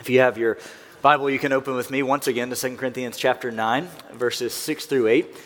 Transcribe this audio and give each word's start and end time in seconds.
If 0.00 0.08
you 0.08 0.20
have 0.20 0.38
your 0.38 0.56
Bible, 1.02 1.28
you 1.28 1.38
can 1.38 1.52
open 1.52 1.74
with 1.74 1.90
me 1.90 2.02
once 2.02 2.26
again 2.26 2.48
to 2.48 2.56
2 2.56 2.76
Corinthians 2.76 3.18
chapter 3.18 3.50
9, 3.50 3.86
verses 4.14 4.54
6 4.54 4.86
through 4.86 5.08
8. 5.08 5.36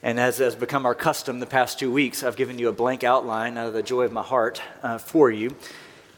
And 0.00 0.20
as 0.20 0.38
has 0.38 0.54
become 0.54 0.86
our 0.86 0.94
custom 0.94 1.40
the 1.40 1.46
past 1.46 1.80
two 1.80 1.90
weeks, 1.90 2.22
I've 2.22 2.36
given 2.36 2.56
you 2.56 2.68
a 2.68 2.72
blank 2.72 3.02
outline 3.02 3.58
out 3.58 3.66
of 3.66 3.72
the 3.72 3.82
joy 3.82 4.04
of 4.04 4.12
my 4.12 4.22
heart 4.22 4.62
uh, 4.84 4.98
for 4.98 5.28
you. 5.28 5.56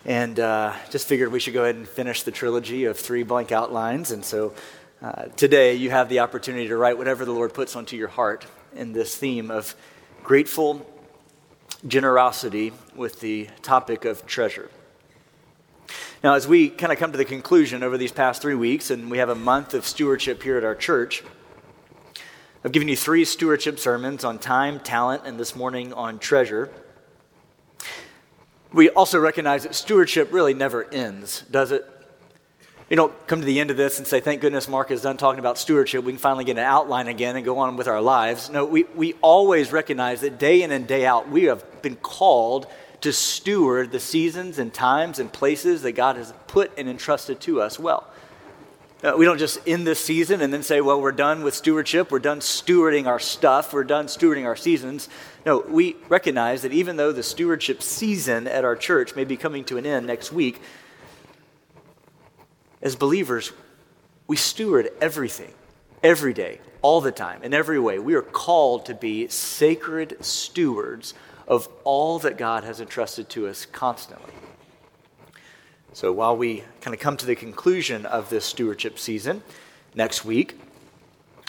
And 0.04 0.38
uh, 0.38 0.74
just 0.90 1.08
figured 1.08 1.32
we 1.32 1.40
should 1.40 1.54
go 1.54 1.62
ahead 1.62 1.76
and 1.76 1.88
finish 1.88 2.24
the 2.24 2.30
trilogy 2.30 2.84
of 2.84 2.98
three 2.98 3.22
blank 3.22 3.52
outlines. 3.52 4.10
And 4.10 4.22
so 4.22 4.52
uh, 5.00 5.24
today 5.36 5.74
you 5.74 5.88
have 5.88 6.10
the 6.10 6.18
opportunity 6.18 6.68
to 6.68 6.76
write 6.76 6.98
whatever 6.98 7.24
the 7.24 7.32
Lord 7.32 7.54
puts 7.54 7.74
onto 7.74 7.96
your 7.96 8.08
heart 8.08 8.44
in 8.74 8.92
this 8.92 9.16
theme 9.16 9.50
of 9.50 9.74
grateful 10.22 10.86
generosity 11.86 12.74
with 12.94 13.20
the 13.20 13.48
topic 13.62 14.04
of 14.04 14.26
treasure. 14.26 14.68
Now, 16.22 16.34
as 16.34 16.48
we 16.48 16.68
kind 16.68 16.92
of 16.92 16.98
come 16.98 17.12
to 17.12 17.18
the 17.18 17.24
conclusion 17.24 17.84
over 17.84 17.96
these 17.96 18.10
past 18.10 18.42
three 18.42 18.56
weeks, 18.56 18.90
and 18.90 19.08
we 19.08 19.18
have 19.18 19.28
a 19.28 19.36
month 19.36 19.72
of 19.72 19.86
stewardship 19.86 20.42
here 20.42 20.56
at 20.56 20.64
our 20.64 20.74
church, 20.74 21.22
I've 22.64 22.72
given 22.72 22.88
you 22.88 22.96
three 22.96 23.24
stewardship 23.24 23.78
sermons 23.78 24.24
on 24.24 24.40
time, 24.40 24.80
talent, 24.80 25.22
and 25.24 25.38
this 25.38 25.54
morning 25.54 25.92
on 25.92 26.18
treasure. 26.18 26.70
We 28.72 28.90
also 28.90 29.20
recognize 29.20 29.62
that 29.62 29.76
stewardship 29.76 30.32
really 30.32 30.54
never 30.54 30.92
ends, 30.92 31.44
does 31.52 31.70
it? 31.70 31.86
You 32.90 32.96
don't 32.96 33.26
come 33.28 33.38
to 33.38 33.46
the 33.46 33.60
end 33.60 33.70
of 33.70 33.76
this 33.76 33.98
and 33.98 34.06
say, 34.06 34.18
thank 34.18 34.40
goodness 34.40 34.66
Mark 34.66 34.90
is 34.90 35.02
done 35.02 35.18
talking 35.18 35.38
about 35.38 35.56
stewardship. 35.56 36.02
We 36.02 36.12
can 36.12 36.18
finally 36.18 36.44
get 36.44 36.56
an 36.58 36.64
outline 36.64 37.06
again 37.06 37.36
and 37.36 37.44
go 37.44 37.58
on 37.58 37.76
with 37.76 37.86
our 37.86 38.00
lives. 38.00 38.50
No, 38.50 38.64
we, 38.64 38.84
we 38.96 39.12
always 39.20 39.70
recognize 39.70 40.22
that 40.22 40.38
day 40.40 40.62
in 40.62 40.72
and 40.72 40.84
day 40.88 41.06
out, 41.06 41.28
we 41.28 41.44
have 41.44 41.80
been 41.80 41.96
called 41.96 42.66
to 43.00 43.12
steward 43.12 43.92
the 43.92 44.00
seasons 44.00 44.58
and 44.58 44.72
times 44.72 45.18
and 45.18 45.32
places 45.32 45.82
that 45.82 45.92
God 45.92 46.16
has 46.16 46.32
put 46.46 46.72
and 46.76 46.88
entrusted 46.88 47.40
to 47.42 47.60
us 47.60 47.78
well. 47.78 48.06
Uh, 49.02 49.14
we 49.16 49.24
don't 49.24 49.38
just 49.38 49.60
end 49.68 49.86
this 49.86 50.04
season 50.04 50.40
and 50.40 50.52
then 50.52 50.64
say, 50.64 50.80
well, 50.80 51.00
we're 51.00 51.12
done 51.12 51.44
with 51.44 51.54
stewardship, 51.54 52.10
we're 52.10 52.18
done 52.18 52.40
stewarding 52.40 53.06
our 53.06 53.20
stuff, 53.20 53.72
we're 53.72 53.84
done 53.84 54.06
stewarding 54.06 54.44
our 54.44 54.56
seasons. 54.56 55.08
No, 55.46 55.60
we 55.60 55.94
recognize 56.08 56.62
that 56.62 56.72
even 56.72 56.96
though 56.96 57.12
the 57.12 57.22
stewardship 57.22 57.80
season 57.80 58.48
at 58.48 58.64
our 58.64 58.74
church 58.74 59.14
may 59.14 59.24
be 59.24 59.36
coming 59.36 59.64
to 59.66 59.76
an 59.76 59.86
end 59.86 60.08
next 60.08 60.32
week, 60.32 60.60
as 62.82 62.96
believers, 62.96 63.52
we 64.26 64.36
steward 64.36 64.90
everything, 65.00 65.52
every 66.02 66.34
day, 66.34 66.60
all 66.82 67.00
the 67.00 67.12
time, 67.12 67.44
in 67.44 67.54
every 67.54 67.78
way. 67.78 68.00
We 68.00 68.14
are 68.14 68.22
called 68.22 68.86
to 68.86 68.94
be 68.94 69.28
sacred 69.28 70.16
stewards 70.24 71.14
of 71.48 71.66
all 71.82 72.18
that 72.20 72.36
God 72.36 72.62
has 72.62 72.80
entrusted 72.80 73.28
to 73.30 73.48
us 73.48 73.66
constantly. 73.66 74.34
So 75.94 76.12
while 76.12 76.36
we 76.36 76.62
kind 76.82 76.94
of 76.94 77.00
come 77.00 77.16
to 77.16 77.26
the 77.26 77.34
conclusion 77.34 78.06
of 78.06 78.28
this 78.30 78.44
stewardship 78.44 78.98
season 78.98 79.42
next 79.94 80.24
week, 80.24 80.60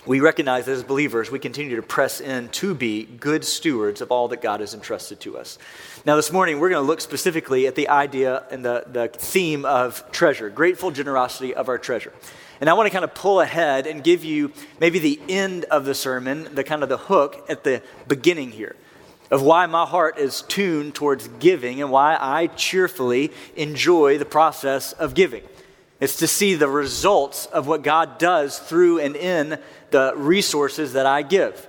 we 0.06 0.22
recognize 0.22 0.66
that 0.66 0.72
as 0.72 0.83
believers, 0.83 1.30
we 1.30 1.38
continue 1.38 1.75
to 1.75 1.81
press 1.81 2.22
in 2.22 2.47
to 2.50 2.73
be 2.73 3.03
good 3.03 3.44
stewards 3.44 4.00
of 4.00 4.11
all 4.11 4.30
that 4.30 4.41
God 4.41 4.61
has 4.61 4.73
entrusted 4.73 5.19
to 5.19 5.38
us. 5.38 5.58
Now, 6.06 6.16
this 6.16 6.31
morning, 6.31 6.59
we're 6.59 6.69
going 6.69 6.81
to 6.81 6.88
look 6.88 7.02
specifically 7.02 7.67
at 7.67 7.75
the 7.75 7.89
idea 7.89 8.44
and 8.50 8.63
the, 8.63 8.86
the 8.88 9.09
theme 9.09 9.66
of 9.66 10.09
treasure, 10.13 10.50
grateful 10.50 10.89
generosity 10.89 11.53
of 11.53 11.67
our 11.67 11.78
treasure. 11.78 12.13
And 12.61 12.69
I 12.69 12.73
want 12.73 12.88
to 12.88 12.91
kind 12.91 13.03
of 13.03 13.13
pull 13.13 13.41
ahead 13.41 13.88
and 13.88 14.02
give 14.02 14.23
you 14.23 14.53
maybe 14.80 15.00
the 15.00 15.19
end 15.28 15.66
of 15.66 15.84
the 15.84 15.94
sermon, 15.94 16.56
the 16.56 16.63
kind 16.63 16.81
of 16.81 16.88
the 16.88 16.97
hook 16.97 17.45
at 17.50 17.66
the 17.66 17.84
beginning 18.08 18.52
here 18.52 18.78
of 19.31 19.41
why 19.41 19.66
my 19.66 19.85
heart 19.85 20.17
is 20.17 20.41
tuned 20.44 20.95
towards 20.95 21.27
giving 21.39 21.81
and 21.81 21.91
why 21.91 22.17
I 22.19 22.47
cheerfully 22.47 23.31
enjoy 23.55 24.17
the 24.17 24.25
process 24.25 24.94
of 24.94 25.13
giving. 25.13 25.44
It's 25.99 26.17
to 26.17 26.27
see 26.27 26.55
the 26.55 26.69
results 26.69 27.45
of 27.47 27.67
what 27.67 27.83
God 27.83 28.17
does 28.17 28.57
through 28.57 29.00
and 29.00 29.16
in 29.16 29.59
the 29.91 30.13
resources 30.16 30.94
that 30.94 31.05
I 31.05 31.22
give. 31.22 31.67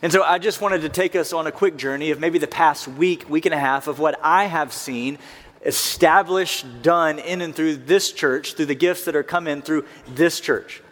And 0.00 0.12
so 0.12 0.22
I 0.22 0.38
just 0.38 0.60
wanted 0.60 0.82
to 0.82 0.88
take 0.88 1.14
us 1.14 1.32
on 1.32 1.46
a 1.46 1.52
quick 1.52 1.76
journey 1.76 2.10
of 2.10 2.20
maybe 2.20 2.38
the 2.38 2.46
past 2.46 2.88
week, 2.88 3.28
week 3.28 3.46
and 3.46 3.54
a 3.54 3.58
half 3.58 3.86
of 3.86 3.98
what 3.98 4.18
I 4.22 4.46
have 4.46 4.72
seen 4.72 5.18
established, 5.64 6.82
done 6.82 7.18
in 7.18 7.40
and 7.40 7.54
through 7.54 7.76
this 7.76 8.12
church, 8.12 8.54
through 8.54 8.66
the 8.66 8.74
gifts 8.74 9.04
that 9.04 9.14
are 9.14 9.22
come 9.22 9.46
in 9.46 9.62
through 9.62 9.84
this 10.08 10.40
church. 10.40 10.82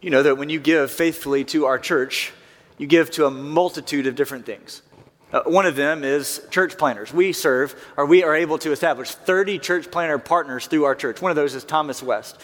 You 0.00 0.10
know 0.10 0.22
that 0.22 0.38
when 0.38 0.48
you 0.48 0.60
give 0.60 0.90
faithfully 0.90 1.44
to 1.46 1.66
our 1.66 1.78
church, 1.78 2.32
you 2.78 2.86
give 2.86 3.10
to 3.12 3.26
a 3.26 3.30
multitude 3.30 4.06
of 4.06 4.14
different 4.14 4.46
things. 4.46 4.82
Uh, 5.32 5.42
one 5.44 5.66
of 5.66 5.76
them 5.76 6.04
is 6.04 6.46
church 6.50 6.78
planters. 6.78 7.12
We 7.12 7.32
serve, 7.32 7.74
or 7.96 8.06
we 8.06 8.22
are 8.22 8.34
able 8.34 8.58
to 8.58 8.70
establish 8.70 9.10
30 9.10 9.58
church 9.58 9.90
planter 9.90 10.18
partners 10.18 10.66
through 10.66 10.84
our 10.84 10.94
church. 10.94 11.20
One 11.20 11.30
of 11.30 11.36
those 11.36 11.54
is 11.54 11.64
Thomas 11.64 12.02
West. 12.02 12.40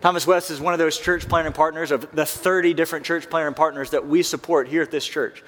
Thomas 0.00 0.26
West 0.26 0.50
is 0.50 0.60
one 0.60 0.72
of 0.72 0.78
those 0.78 0.98
church 0.98 1.28
planter 1.28 1.50
partners 1.50 1.90
of 1.90 2.10
the 2.12 2.24
30 2.24 2.72
different 2.74 3.04
church 3.04 3.28
planter 3.28 3.52
partners 3.52 3.90
that 3.90 4.06
we 4.06 4.22
support 4.22 4.68
here 4.68 4.82
at 4.82 4.90
this 4.90 5.06
church. 5.06 5.42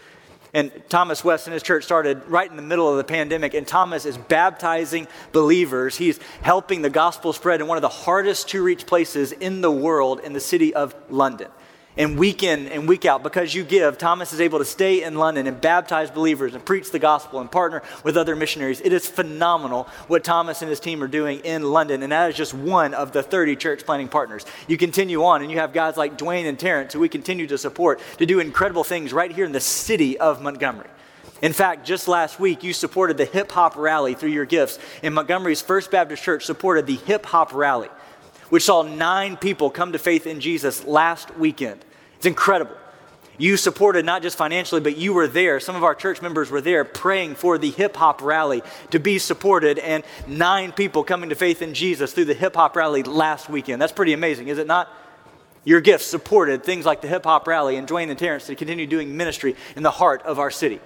And 0.55 0.71
Thomas 0.91 1.25
West 1.25 1.47
and 1.47 1.55
his 1.55 1.63
church 1.63 1.85
started 1.85 2.29
right 2.29 2.51
in 2.51 2.57
the 2.57 2.63
middle 2.63 2.91
of 2.91 2.99
the 2.99 3.05
pandemic, 3.05 3.55
and 3.55 3.67
Thomas 3.67 4.05
is 4.05 4.19
baptizing 4.19 5.09
believers. 5.33 5.97
He's 5.97 6.21
helping 6.43 6.83
the 6.83 6.91
gospel 6.91 7.33
spread 7.33 7.63
in 7.63 7.69
one 7.69 7.79
of 7.79 7.83
the 7.83 7.89
hardest 7.89 8.51
to 8.51 8.63
reach 8.63 8.85
places 8.85 9.33
in 9.33 9.63
the 9.63 9.71
world 9.71 10.21
in 10.21 10.35
the 10.35 10.41
city 10.41 10.75
of 10.75 10.95
London 11.09 11.49
and 11.97 12.19
week 12.19 12.43
in 12.43 12.69
and 12.69 12.89
week 12.89 13.05
out 13.05 13.23
because 13.23 13.55
you 13.55 13.65
give. 13.65 13.99
Thomas 13.99 14.33
is 14.33 14.41
able 14.41 14.59
to 14.59 14.65
stay 14.65 15.03
in 15.03 15.15
london 15.15 15.47
and 15.47 15.61
baptize 15.61 16.11
believers 16.11 16.55
and 16.55 16.65
preach 16.65 16.91
the 16.91 16.99
gospel 16.99 17.41
and 17.41 17.51
partner 17.51 17.83
with 18.05 18.17
other 18.17 18.35
missionaries. 18.37 18.81
It 18.81 18.93
is 18.93 19.07
phenomenal 19.07 19.85
what 20.09 20.25
thomas 20.25 20.63
and 20.63 20.69
his 20.69 20.81
team 20.81 21.03
are 21.03 21.09
doing 21.09 21.41
in 21.41 21.63
london 21.63 22.03
and 22.03 22.13
that 22.13 22.31
is 22.31 22.37
just 22.37 22.55
one 22.55 22.95
of 22.95 23.13
the 23.13 23.23
30 23.23 23.57
church 23.57 23.85
planting 23.85 24.09
partners. 24.09 24.45
You 24.67 24.79
continue 24.79 25.25
on 25.25 25.43
and 25.43 25.51
you 25.51 25.59
have 25.59 25.73
guys 25.73 25.97
like 25.97 26.19
dwayne 26.19 26.49
and 26.49 26.59
terrence 26.59 26.93
who 26.93 27.01
we 27.01 27.09
continue 27.09 27.47
to 27.47 27.59
support 27.59 28.01
to 28.19 28.27
do 28.27 28.41
incredible 28.41 28.85
things 28.85 29.13
right 29.13 29.31
here 29.31 29.45
in 29.45 29.53
the 29.53 29.61
city 29.61 30.19
of 30.19 30.43
montgomery. 30.43 30.89
In 31.43 31.53
fact, 31.53 31.85
just 31.85 32.07
last 32.07 32.39
week, 32.39 32.63
you 32.63 32.73
supported 32.73 33.17
the 33.17 33.25
hip 33.25 33.51
hop 33.51 33.77
rally 33.77 34.15
through 34.15 34.31
your 34.31 34.45
gifts. 34.45 34.79
And 35.03 35.13
Montgomery's 35.13 35.61
First 35.61 35.91
Baptist 35.91 36.23
Church 36.23 36.45
supported 36.47 36.87
the 36.87 36.95
hip 36.95 37.27
hop 37.27 37.53
rally 37.53 37.89
which 38.53 38.65
saw 38.65 38.83
nine 38.83 39.35
people 39.35 39.71
come 39.71 39.93
to 39.93 39.99
faith 39.99 40.27
in 40.27 40.39
Jesus 40.39 40.85
last 40.85 41.35
weekend. 41.39 41.83
It's 42.19 42.27
incredible. 42.27 42.77
You 43.39 43.57
supported 43.57 44.05
not 44.05 44.21
just 44.21 44.37
financially, 44.37 44.83
but 44.83 44.99
you 44.99 45.15
were 45.15 45.27
there. 45.27 45.59
Some 45.59 45.75
of 45.75 45.83
our 45.83 45.95
church 45.95 46.21
members 46.21 46.51
were 46.51 46.61
there 46.61 46.85
praying 46.85 47.37
for 47.37 47.57
the 47.57 47.71
hip 47.71 47.97
hop 47.97 48.21
rally 48.21 48.61
to 48.91 49.01
be 49.01 49.19
supported, 49.19 49.79
and 49.79 50.05
nine 50.27 50.71
people 50.71 51.03
coming 51.03 51.31
to 51.31 51.35
faith 51.35 51.63
in 51.63 51.73
Jesus 51.73 52.13
through 52.13 52.27
the 52.27 52.35
hip 52.35 52.55
hop 52.55 52.77
rally 52.77 53.03
last 53.03 53.49
weekend. 53.49 53.81
That's 53.81 53.91
pretty 53.91 54.13
amazing, 54.13 54.49
is 54.49 54.59
it 54.59 54.67
not? 54.67 54.95
Your 55.65 55.81
gifts 55.81 56.05
supported 56.05 56.63
things 56.63 56.85
like 56.85 57.01
the 57.01 57.09
hip 57.09 57.25
hop 57.25 57.47
rally 57.47 57.77
and 57.77 57.89
Dwayne 57.89 58.11
and 58.11 58.19
Terrence 58.19 58.49
to 58.49 58.55
continue 58.55 58.87
doing 58.87 59.17
ministry 59.17 59.57
in 59.77 59.83
the 59.83 59.91
heart 59.91 60.21
of 60.25 60.39
our 60.39 60.51
city. 60.51 60.79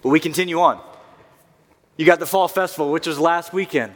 But 0.00 0.10
we 0.10 0.20
continue 0.20 0.60
on. 0.60 0.80
You 1.96 2.06
got 2.06 2.20
the 2.20 2.26
Fall 2.26 2.46
Festival, 2.46 2.92
which 2.92 3.08
was 3.08 3.18
last 3.18 3.52
weekend. 3.52 3.94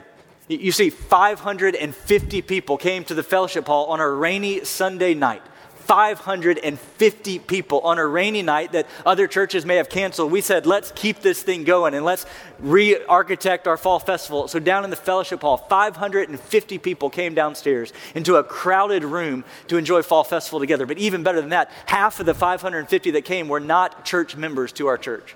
You 0.49 0.73
see, 0.73 0.89
550 0.89 2.43
people 2.43 2.79
came 2.79 3.05
to 3.05 3.15
the 3.15 3.23
fellowship 3.23 3.67
hall 3.67 3.87
on 3.87 4.01
a 4.01 4.09
rainy 4.09 4.65
Sunday 4.65 5.13
night. 5.13 5.43
550 5.89 7.39
people 7.39 7.81
on 7.81 7.99
a 7.99 8.07
rainy 8.07 8.43
night 8.43 8.73
that 8.73 8.87
other 9.07 9.27
churches 9.27 9.65
may 9.65 9.77
have 9.77 9.89
canceled. 9.89 10.31
We 10.31 10.43
said, 10.43 10.67
let's 10.67 10.93
keep 10.93 11.21
this 11.21 11.43
thing 11.43 11.65
going 11.65 11.95
and 11.95 12.05
let's 12.05 12.27
re 12.59 13.03
architect 13.07 13.67
our 13.67 13.79
fall 13.79 13.99
festival. 13.99 14.49
So, 14.49 14.59
down 14.59 14.85
in 14.85 14.91
the 14.91 14.97
fellowship 14.97 15.41
hall, 15.41 15.57
550 15.57 16.79
people 16.79 17.09
came 17.09 17.35
downstairs 17.35 17.95
into 18.15 18.37
a 18.37 18.45
crowded 18.45 19.03
room 19.03 19.45
to 19.69 19.79
enjoy 19.79 20.03
fall 20.03 20.25
festival 20.25 20.61
together. 20.61 20.85
But 20.85 20.99
even 20.99 21.23
better 21.23 21.41
than 21.41 21.51
that, 21.51 21.71
half 21.87 22.21
of 22.21 22.27
the 22.27 22.35
550 22.35 23.11
that 23.13 23.25
came 23.25 23.49
were 23.49 23.61
not 23.61 24.05
church 24.05 24.37
members 24.37 24.73
to 24.73 24.89
our 24.89 24.99
church. 24.99 25.35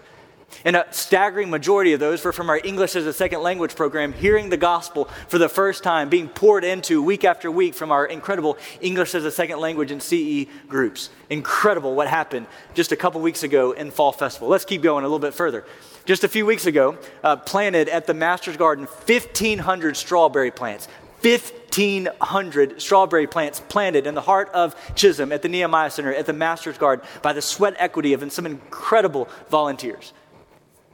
And 0.65 0.77
a 0.77 0.87
staggering 0.91 1.51
majority 1.51 1.93
of 1.93 2.01
those 2.01 2.25
were 2.25 2.33
from 2.33 2.51
our 2.51 2.61
English 2.63 2.95
as 2.97 3.07
a 3.07 3.13
second 3.13 3.43
language 3.43 3.75
program, 3.75 4.13
hearing 4.13 4.51
the 4.51 4.57
gospel 4.57 5.07
for 5.29 5.39
the 5.39 5.49
first 5.49 5.83
time, 5.83 6.09
being 6.09 6.29
poured 6.29 6.65
into 6.65 7.03
week 7.03 7.25
after 7.25 7.51
week 7.51 7.75
from 7.75 7.91
our 7.91 8.07
incredible 8.07 8.57
English 8.81 9.15
as 9.15 9.25
a 9.25 9.31
second 9.31 9.59
language 9.59 9.91
and 9.91 10.03
CE 10.03 10.47
groups. 10.69 11.11
Incredible 11.31 11.95
what 11.95 12.09
happened 12.09 12.47
just 12.75 12.93
a 12.93 12.97
couple 12.97 13.21
weeks 13.21 13.43
ago 13.43 13.73
in 13.73 13.91
Fall 13.91 14.13
Festival. 14.13 14.49
Let's 14.49 14.65
keep 14.65 14.83
going 14.83 15.05
a 15.05 15.09
little 15.09 15.19
bit 15.19 15.35
further. 15.35 15.65
Just 16.05 16.25
a 16.25 16.29
few 16.29 16.45
weeks 16.45 16.67
ago, 16.67 16.99
uh, 17.23 17.37
planted 17.37 17.89
at 17.89 18.07
the 18.07 18.15
Master's 18.15 18.57
Garden 18.57 18.87
1,500 18.87 19.97
strawberry 19.97 20.51
plants. 20.51 20.89
1,500 21.23 22.83
strawberry 22.83 23.27
plants 23.27 23.61
planted 23.69 24.07
in 24.07 24.15
the 24.15 24.21
heart 24.21 24.51
of 24.53 24.75
Chisholm 24.97 25.31
at 25.31 25.43
the 25.43 25.49
Nehemiah 25.49 25.91
Center 25.91 26.13
at 26.13 26.27
the 26.27 26.33
Master's 26.33 26.77
Garden 26.77 27.07
by 27.23 27.33
the 27.33 27.43
sweat 27.43 27.75
equity 27.79 28.13
of 28.13 28.33
some 28.33 28.47
incredible 28.47 29.29
volunteers. 29.49 30.13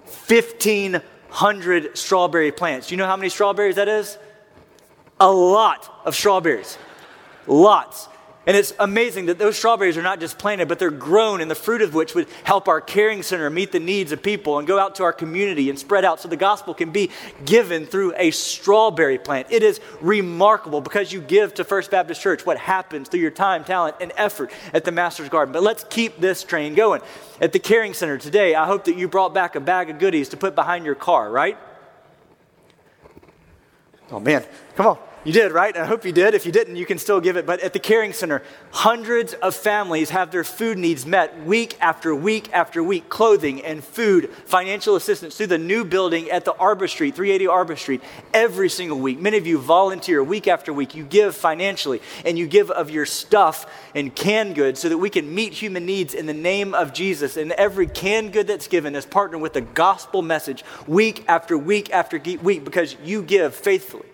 1,500 0.08 1.98
strawberry 1.98 2.52
plants. 2.52 2.88
Do 2.88 2.94
you 2.94 2.96
know 2.96 3.06
how 3.06 3.16
many 3.16 3.28
strawberries 3.28 3.76
that 3.76 3.88
is? 3.88 4.18
A 5.20 5.30
lot 5.30 6.02
of 6.04 6.14
strawberries. 6.14 6.78
Lots. 7.46 8.08
And 8.48 8.56
it's 8.56 8.72
amazing 8.78 9.26
that 9.26 9.38
those 9.38 9.58
strawberries 9.58 9.98
are 9.98 10.02
not 10.02 10.20
just 10.20 10.38
planted, 10.38 10.68
but 10.68 10.78
they're 10.78 10.90
grown, 10.90 11.42
and 11.42 11.50
the 11.50 11.54
fruit 11.54 11.82
of 11.82 11.92
which 11.92 12.14
would 12.14 12.26
help 12.44 12.66
our 12.66 12.80
caring 12.80 13.22
center 13.22 13.50
meet 13.50 13.72
the 13.72 13.78
needs 13.78 14.10
of 14.10 14.22
people 14.22 14.58
and 14.58 14.66
go 14.66 14.78
out 14.78 14.94
to 14.94 15.02
our 15.02 15.12
community 15.12 15.68
and 15.68 15.78
spread 15.78 16.02
out 16.02 16.18
so 16.18 16.28
the 16.28 16.36
gospel 16.36 16.72
can 16.72 16.90
be 16.90 17.10
given 17.44 17.84
through 17.84 18.14
a 18.16 18.30
strawberry 18.30 19.18
plant. 19.18 19.48
It 19.50 19.62
is 19.62 19.82
remarkable 20.00 20.80
because 20.80 21.12
you 21.12 21.20
give 21.20 21.52
to 21.54 21.64
First 21.64 21.90
Baptist 21.90 22.22
Church 22.22 22.46
what 22.46 22.56
happens 22.56 23.10
through 23.10 23.20
your 23.20 23.30
time, 23.30 23.64
talent, 23.64 23.96
and 24.00 24.12
effort 24.16 24.50
at 24.72 24.86
the 24.86 24.92
Master's 24.92 25.28
Garden. 25.28 25.52
But 25.52 25.62
let's 25.62 25.84
keep 25.84 26.18
this 26.18 26.42
train 26.42 26.74
going. 26.74 27.02
At 27.42 27.52
the 27.52 27.58
caring 27.58 27.92
center 27.92 28.16
today, 28.16 28.54
I 28.54 28.64
hope 28.64 28.86
that 28.86 28.96
you 28.96 29.08
brought 29.08 29.34
back 29.34 29.56
a 29.56 29.60
bag 29.60 29.90
of 29.90 29.98
goodies 29.98 30.30
to 30.30 30.38
put 30.38 30.54
behind 30.54 30.86
your 30.86 30.94
car, 30.94 31.30
right? 31.30 31.58
Oh 34.10 34.20
man, 34.20 34.42
come 34.74 34.86
on. 34.86 34.98
You 35.24 35.32
did, 35.32 35.50
right? 35.50 35.76
I 35.76 35.84
hope 35.84 36.04
you 36.04 36.12
did. 36.12 36.34
If 36.34 36.46
you 36.46 36.52
didn't, 36.52 36.76
you 36.76 36.86
can 36.86 36.96
still 36.96 37.20
give 37.20 37.36
it. 37.36 37.44
But 37.44 37.60
at 37.60 37.72
the 37.72 37.80
Caring 37.80 38.12
Center, 38.12 38.40
hundreds 38.70 39.34
of 39.34 39.54
families 39.54 40.10
have 40.10 40.30
their 40.30 40.44
food 40.44 40.78
needs 40.78 41.04
met 41.04 41.44
week 41.44 41.76
after 41.80 42.14
week 42.14 42.52
after 42.52 42.82
week 42.84 43.08
clothing 43.08 43.64
and 43.64 43.82
food, 43.82 44.30
financial 44.46 44.94
assistance 44.94 45.36
through 45.36 45.48
the 45.48 45.58
new 45.58 45.84
building 45.84 46.30
at 46.30 46.44
the 46.44 46.54
Arbor 46.54 46.86
Street, 46.86 47.16
380 47.16 47.46
Arbor 47.48 47.74
Street, 47.74 48.00
every 48.32 48.70
single 48.70 49.00
week. 49.00 49.18
Many 49.18 49.36
of 49.38 49.46
you 49.46 49.58
volunteer 49.58 50.22
week 50.22 50.46
after 50.46 50.72
week. 50.72 50.94
You 50.94 51.02
give 51.02 51.34
financially 51.34 52.00
and 52.24 52.38
you 52.38 52.46
give 52.46 52.70
of 52.70 52.88
your 52.88 53.04
stuff 53.04 53.66
and 53.96 54.14
canned 54.14 54.54
goods 54.54 54.80
so 54.80 54.88
that 54.88 54.98
we 54.98 55.10
can 55.10 55.34
meet 55.34 55.52
human 55.52 55.84
needs 55.84 56.14
in 56.14 56.26
the 56.26 56.34
name 56.34 56.74
of 56.74 56.92
Jesus. 56.92 57.36
And 57.36 57.50
every 57.52 57.88
canned 57.88 58.32
good 58.32 58.46
that's 58.46 58.68
given 58.68 58.94
is 58.94 59.04
partnered 59.04 59.40
with 59.40 59.54
the 59.54 59.62
gospel 59.62 60.22
message 60.22 60.64
week 60.86 61.24
after 61.26 61.58
week 61.58 61.90
after 61.90 62.18
week 62.18 62.64
because 62.64 62.96
you 63.02 63.22
give 63.22 63.54
faithfully. 63.54 64.06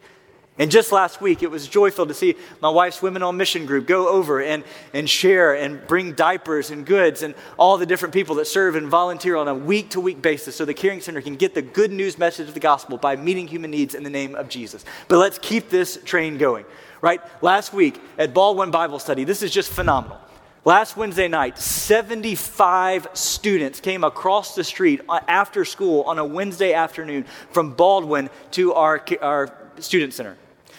And 0.56 0.70
just 0.70 0.92
last 0.92 1.20
week, 1.20 1.42
it 1.42 1.50
was 1.50 1.66
joyful 1.66 2.06
to 2.06 2.14
see 2.14 2.36
my 2.62 2.68
wife's 2.68 3.02
Women 3.02 3.24
on 3.24 3.36
Mission 3.36 3.66
group 3.66 3.88
go 3.88 4.08
over 4.08 4.40
and, 4.40 4.62
and 4.92 5.10
share 5.10 5.54
and 5.54 5.84
bring 5.88 6.12
diapers 6.12 6.70
and 6.70 6.86
goods 6.86 7.24
and 7.24 7.34
all 7.56 7.76
the 7.76 7.86
different 7.86 8.14
people 8.14 8.36
that 8.36 8.46
serve 8.46 8.76
and 8.76 8.86
volunteer 8.86 9.34
on 9.34 9.48
a 9.48 9.54
week 9.54 9.90
to 9.90 10.00
week 10.00 10.22
basis 10.22 10.54
so 10.54 10.64
the 10.64 10.72
Caring 10.72 11.00
Center 11.00 11.20
can 11.20 11.34
get 11.34 11.54
the 11.54 11.62
good 11.62 11.90
news 11.90 12.18
message 12.18 12.46
of 12.46 12.54
the 12.54 12.60
gospel 12.60 12.98
by 12.98 13.16
meeting 13.16 13.48
human 13.48 13.72
needs 13.72 13.96
in 13.96 14.04
the 14.04 14.10
name 14.10 14.36
of 14.36 14.48
Jesus. 14.48 14.84
But 15.08 15.18
let's 15.18 15.40
keep 15.40 15.70
this 15.70 15.98
train 16.04 16.38
going, 16.38 16.66
right? 17.00 17.20
Last 17.42 17.72
week 17.72 18.00
at 18.16 18.32
Baldwin 18.32 18.70
Bible 18.70 19.00
Study, 19.00 19.24
this 19.24 19.42
is 19.42 19.50
just 19.50 19.72
phenomenal. 19.72 20.20
Last 20.64 20.96
Wednesday 20.96 21.26
night, 21.26 21.58
75 21.58 23.08
students 23.12 23.80
came 23.80 24.04
across 24.04 24.54
the 24.54 24.62
street 24.62 25.00
after 25.08 25.64
school 25.64 26.02
on 26.02 26.20
a 26.20 26.24
Wednesday 26.24 26.74
afternoon 26.74 27.24
from 27.50 27.72
Baldwin 27.72 28.30
to 28.52 28.72
our, 28.74 29.04
our 29.20 29.52
student 29.80 30.14
center. 30.14 30.36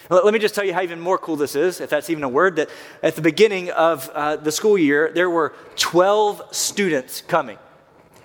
Let 0.08 0.32
me 0.32 0.38
just 0.38 0.54
tell 0.54 0.64
you 0.64 0.72
how 0.72 0.82
even 0.82 1.00
more 1.00 1.18
cool 1.18 1.36
this 1.36 1.56
is, 1.56 1.80
if 1.80 1.90
that's 1.90 2.10
even 2.10 2.22
a 2.22 2.28
word, 2.28 2.56
that 2.56 2.70
at 3.02 3.16
the 3.16 3.22
beginning 3.22 3.70
of 3.70 4.08
uh, 4.10 4.36
the 4.36 4.52
school 4.52 4.78
year, 4.78 5.10
there 5.12 5.28
were 5.28 5.52
12 5.76 6.42
students 6.54 7.22
coming. 7.22 7.58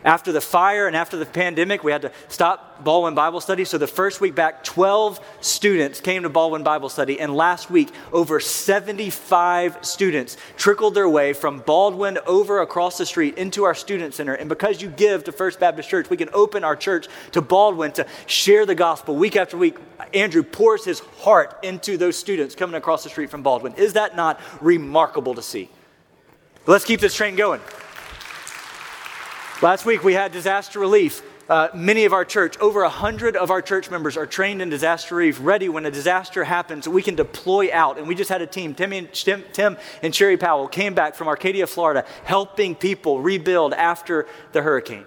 After 0.03 0.31
the 0.31 0.41
fire 0.41 0.87
and 0.87 0.95
after 0.95 1.17
the 1.17 1.25
pandemic, 1.25 1.83
we 1.83 1.91
had 1.91 2.01
to 2.01 2.11
stop 2.27 2.83
Baldwin 2.83 3.13
Bible 3.13 3.39
Study. 3.39 3.65
So 3.65 3.77
the 3.77 3.87
first 3.87 4.19
week 4.19 4.33
back, 4.33 4.63
12 4.63 5.19
students 5.41 6.01
came 6.01 6.23
to 6.23 6.29
Baldwin 6.29 6.63
Bible 6.63 6.89
Study. 6.89 7.19
And 7.19 7.35
last 7.35 7.69
week, 7.69 7.89
over 8.11 8.39
75 8.39 9.77
students 9.85 10.37
trickled 10.57 10.95
their 10.95 11.07
way 11.07 11.33
from 11.33 11.59
Baldwin 11.59 12.17
over 12.25 12.61
across 12.61 12.97
the 12.97 13.05
street 13.05 13.37
into 13.37 13.63
our 13.63 13.75
student 13.75 14.15
center. 14.15 14.33
And 14.33 14.49
because 14.49 14.81
you 14.81 14.89
give 14.89 15.23
to 15.25 15.31
First 15.31 15.59
Baptist 15.59 15.89
Church, 15.89 16.09
we 16.09 16.17
can 16.17 16.29
open 16.33 16.63
our 16.63 16.75
church 16.75 17.07
to 17.33 17.41
Baldwin 17.41 17.91
to 17.93 18.07
share 18.25 18.65
the 18.65 18.75
gospel 18.75 19.15
week 19.15 19.35
after 19.35 19.55
week. 19.55 19.77
Andrew 20.15 20.41
pours 20.41 20.83
his 20.83 20.99
heart 21.19 21.59
into 21.61 21.97
those 21.97 22.17
students 22.17 22.55
coming 22.55 22.75
across 22.75 23.03
the 23.03 23.09
street 23.09 23.29
from 23.29 23.43
Baldwin. 23.43 23.75
Is 23.75 23.93
that 23.93 24.15
not 24.15 24.41
remarkable 24.61 25.35
to 25.35 25.43
see? 25.43 25.69
Let's 26.65 26.85
keep 26.85 26.99
this 26.99 27.15
train 27.15 27.35
going. 27.35 27.61
Last 29.61 29.85
week 29.85 30.03
we 30.03 30.13
had 30.13 30.31
disaster 30.31 30.79
relief. 30.79 31.21
Uh, 31.47 31.67
many 31.75 32.05
of 32.05 32.13
our 32.13 32.25
church, 32.25 32.57
over 32.57 32.81
a 32.81 32.89
hundred 32.89 33.35
of 33.35 33.51
our 33.51 33.61
church 33.61 33.91
members, 33.91 34.17
are 34.17 34.25
trained 34.25 34.59
in 34.59 34.71
disaster 34.71 35.13
relief, 35.13 35.37
ready 35.39 35.69
when 35.69 35.85
a 35.85 35.91
disaster 35.91 36.43
happens. 36.43 36.89
We 36.89 37.03
can 37.03 37.13
deploy 37.13 37.71
out. 37.71 37.99
And 37.99 38.07
we 38.07 38.15
just 38.15 38.31
had 38.31 38.41
a 38.41 38.47
team. 38.47 38.73
Tim 38.73 38.91
and, 38.91 39.13
Tim, 39.13 39.43
Tim 39.53 39.77
and 40.01 40.15
Sherry 40.15 40.35
Powell 40.35 40.67
came 40.67 40.95
back 40.95 41.13
from 41.13 41.27
Arcadia, 41.27 41.67
Florida, 41.67 42.05
helping 42.23 42.73
people 42.73 43.21
rebuild 43.21 43.75
after 43.75 44.25
the 44.51 44.63
hurricane. 44.63 45.05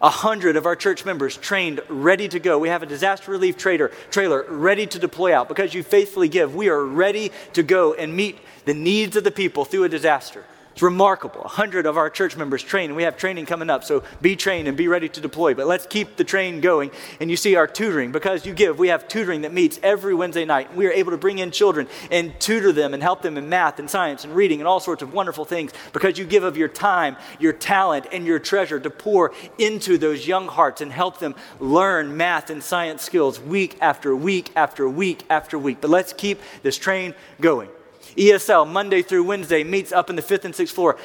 A 0.00 0.10
hundred 0.10 0.54
of 0.54 0.64
our 0.64 0.76
church 0.76 1.04
members 1.04 1.36
trained, 1.36 1.80
ready 1.88 2.28
to 2.28 2.38
go. 2.38 2.56
We 2.60 2.68
have 2.68 2.84
a 2.84 2.86
disaster 2.86 3.32
relief 3.32 3.56
trailer 3.56 4.44
ready 4.48 4.86
to 4.86 4.98
deploy 5.00 5.34
out 5.34 5.48
because 5.48 5.74
you 5.74 5.82
faithfully 5.82 6.28
give. 6.28 6.54
We 6.54 6.68
are 6.68 6.84
ready 6.84 7.32
to 7.54 7.64
go 7.64 7.94
and 7.94 8.14
meet 8.14 8.38
the 8.64 8.74
needs 8.74 9.16
of 9.16 9.24
the 9.24 9.32
people 9.32 9.64
through 9.64 9.82
a 9.84 9.88
disaster. 9.88 10.44
It's 10.78 10.82
remarkable. 10.84 11.42
A 11.42 11.48
hundred 11.48 11.86
of 11.86 11.96
our 11.96 12.08
church 12.08 12.36
members 12.36 12.62
train, 12.62 12.90
and 12.90 12.96
we 12.96 13.02
have 13.02 13.16
training 13.16 13.46
coming 13.46 13.68
up. 13.68 13.82
So 13.82 14.04
be 14.22 14.36
trained 14.36 14.68
and 14.68 14.76
be 14.76 14.86
ready 14.86 15.08
to 15.08 15.20
deploy. 15.20 15.52
But 15.52 15.66
let's 15.66 15.86
keep 15.86 16.14
the 16.14 16.22
train 16.22 16.60
going. 16.60 16.92
And 17.18 17.28
you 17.28 17.36
see 17.36 17.56
our 17.56 17.66
tutoring. 17.66 18.12
Because 18.12 18.46
you 18.46 18.54
give, 18.54 18.78
we 18.78 18.86
have 18.86 19.08
tutoring 19.08 19.40
that 19.40 19.52
meets 19.52 19.80
every 19.82 20.14
Wednesday 20.14 20.44
night. 20.44 20.76
We 20.76 20.86
are 20.86 20.92
able 20.92 21.10
to 21.10 21.16
bring 21.16 21.40
in 21.40 21.50
children 21.50 21.88
and 22.12 22.32
tutor 22.38 22.70
them 22.70 22.94
and 22.94 23.02
help 23.02 23.22
them 23.22 23.36
in 23.36 23.48
math 23.48 23.80
and 23.80 23.90
science 23.90 24.22
and 24.22 24.36
reading 24.36 24.60
and 24.60 24.68
all 24.68 24.78
sorts 24.78 25.02
of 25.02 25.12
wonderful 25.12 25.44
things. 25.44 25.72
Because 25.92 26.16
you 26.16 26.24
give 26.24 26.44
of 26.44 26.56
your 26.56 26.68
time, 26.68 27.16
your 27.40 27.54
talent, 27.54 28.06
and 28.12 28.24
your 28.24 28.38
treasure 28.38 28.78
to 28.78 28.88
pour 28.88 29.32
into 29.58 29.98
those 29.98 30.28
young 30.28 30.46
hearts 30.46 30.80
and 30.80 30.92
help 30.92 31.18
them 31.18 31.34
learn 31.58 32.16
math 32.16 32.50
and 32.50 32.62
science 32.62 33.02
skills 33.02 33.40
week 33.40 33.76
after 33.80 34.14
week 34.14 34.52
after 34.54 34.88
week 34.88 35.24
after 35.28 35.58
week. 35.58 35.78
But 35.80 35.90
let's 35.90 36.12
keep 36.12 36.40
this 36.62 36.78
train 36.78 37.16
going. 37.40 37.68
ESL, 38.18 38.68
Monday 38.68 39.02
through 39.02 39.24
Wednesday, 39.24 39.62
meets 39.62 39.92
up 39.92 40.10
in 40.10 40.16
the 40.16 40.22
fifth 40.22 40.44
and 40.44 40.54
sixth 40.54 40.74
floor. 40.74 40.98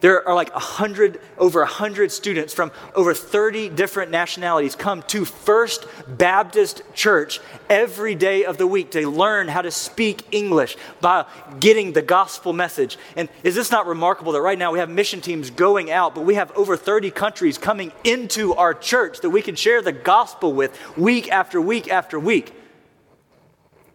There 0.00 0.26
are 0.28 0.34
like 0.34 0.52
100, 0.52 1.20
over 1.38 1.60
100 1.60 2.12
students 2.12 2.54
from 2.54 2.70
over 2.94 3.14
30 3.14 3.68
different 3.70 4.12
nationalities 4.12 4.76
come 4.76 5.02
to 5.08 5.24
First 5.24 5.86
Baptist 6.06 6.82
Church 6.94 7.40
every 7.68 8.14
day 8.14 8.44
of 8.44 8.58
the 8.58 8.66
week 8.66 8.92
to 8.92 9.10
learn 9.10 9.48
how 9.48 9.60
to 9.60 9.72
speak 9.72 10.22
English 10.30 10.76
by 11.00 11.26
getting 11.58 11.94
the 11.94 12.02
gospel 12.02 12.52
message. 12.52 12.96
And 13.16 13.28
is 13.42 13.56
this 13.56 13.72
not 13.72 13.86
remarkable 13.86 14.30
that 14.32 14.40
right 14.40 14.58
now 14.58 14.70
we 14.70 14.78
have 14.78 14.88
mission 14.88 15.20
teams 15.20 15.50
going 15.50 15.90
out, 15.90 16.14
but 16.14 16.20
we 16.20 16.34
have 16.34 16.52
over 16.52 16.76
30 16.76 17.10
countries 17.10 17.58
coming 17.58 17.90
into 18.04 18.54
our 18.54 18.74
church 18.74 19.20
that 19.22 19.30
we 19.30 19.42
can 19.42 19.56
share 19.56 19.82
the 19.82 19.92
gospel 19.92 20.52
with 20.52 20.78
week 20.96 21.28
after 21.32 21.60
week 21.60 21.90
after 21.90 22.20
week? 22.20 22.54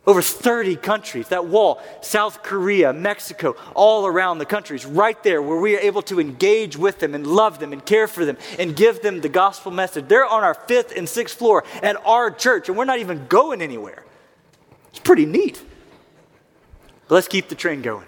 Over 0.06 0.22
30 0.22 0.76
countries, 0.76 1.30
that 1.30 1.46
wall, 1.46 1.82
South 2.02 2.44
Korea, 2.44 2.92
Mexico, 2.92 3.56
all 3.74 4.06
around 4.06 4.40
the 4.40 4.46
countries, 4.46 4.86
right 4.86 5.22
there 5.24 5.42
where 5.42 5.58
we 5.58 5.78
are 5.78 5.80
able 5.80 6.02
to 6.04 6.20
engage 6.20 6.76
with 6.76 7.00
them 7.00 7.16
and 7.16 7.26
love 7.26 7.60
them 7.60 7.72
and 7.72 7.86
care 7.86 8.08
for 8.08 8.26
them 8.26 8.38
and 8.60 8.76
give 8.76 9.02
them 9.02 9.22
the 9.22 9.30
gospel 9.30 9.72
message. 9.72 10.10
They're 10.10 10.26
on 10.26 10.44
our 10.44 10.56
fifth 10.56 10.94
and 10.98 11.08
sixth 11.08 11.38
floor 11.38 11.64
at 11.82 11.96
our 12.06 12.32
church, 12.32 12.68
and 12.68 12.78
we're 12.78 12.84
not 12.84 13.00
even 13.00 13.28
going 13.28 13.62
anywhere. 13.62 14.04
It's 14.90 15.00
pretty 15.00 15.26
neat. 15.26 15.64
But 17.08 17.16
let's 17.16 17.30
keep 17.30 17.48
the 17.48 17.56
train 17.56 17.82
going. 17.82 18.08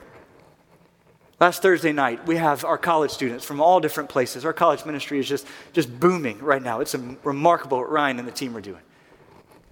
Last 1.39 1.61
Thursday 1.61 1.93
night, 1.93 2.25
we 2.27 2.35
have 2.35 2.65
our 2.65 2.77
college 2.77 3.11
students 3.11 3.45
from 3.45 3.61
all 3.61 3.79
different 3.79 4.09
places. 4.09 4.43
Our 4.43 4.53
college 4.53 4.85
ministry 4.85 5.19
is 5.19 5.27
just, 5.27 5.47
just 5.71 5.97
booming 5.97 6.39
right 6.39 6.61
now. 6.61 6.81
It's 6.81 6.95
remarkable 7.23 7.79
what 7.79 7.89
Ryan 7.89 8.19
and 8.19 8.27
the 8.27 8.33
team 8.33 8.55
are 8.55 8.61
doing. 8.61 8.81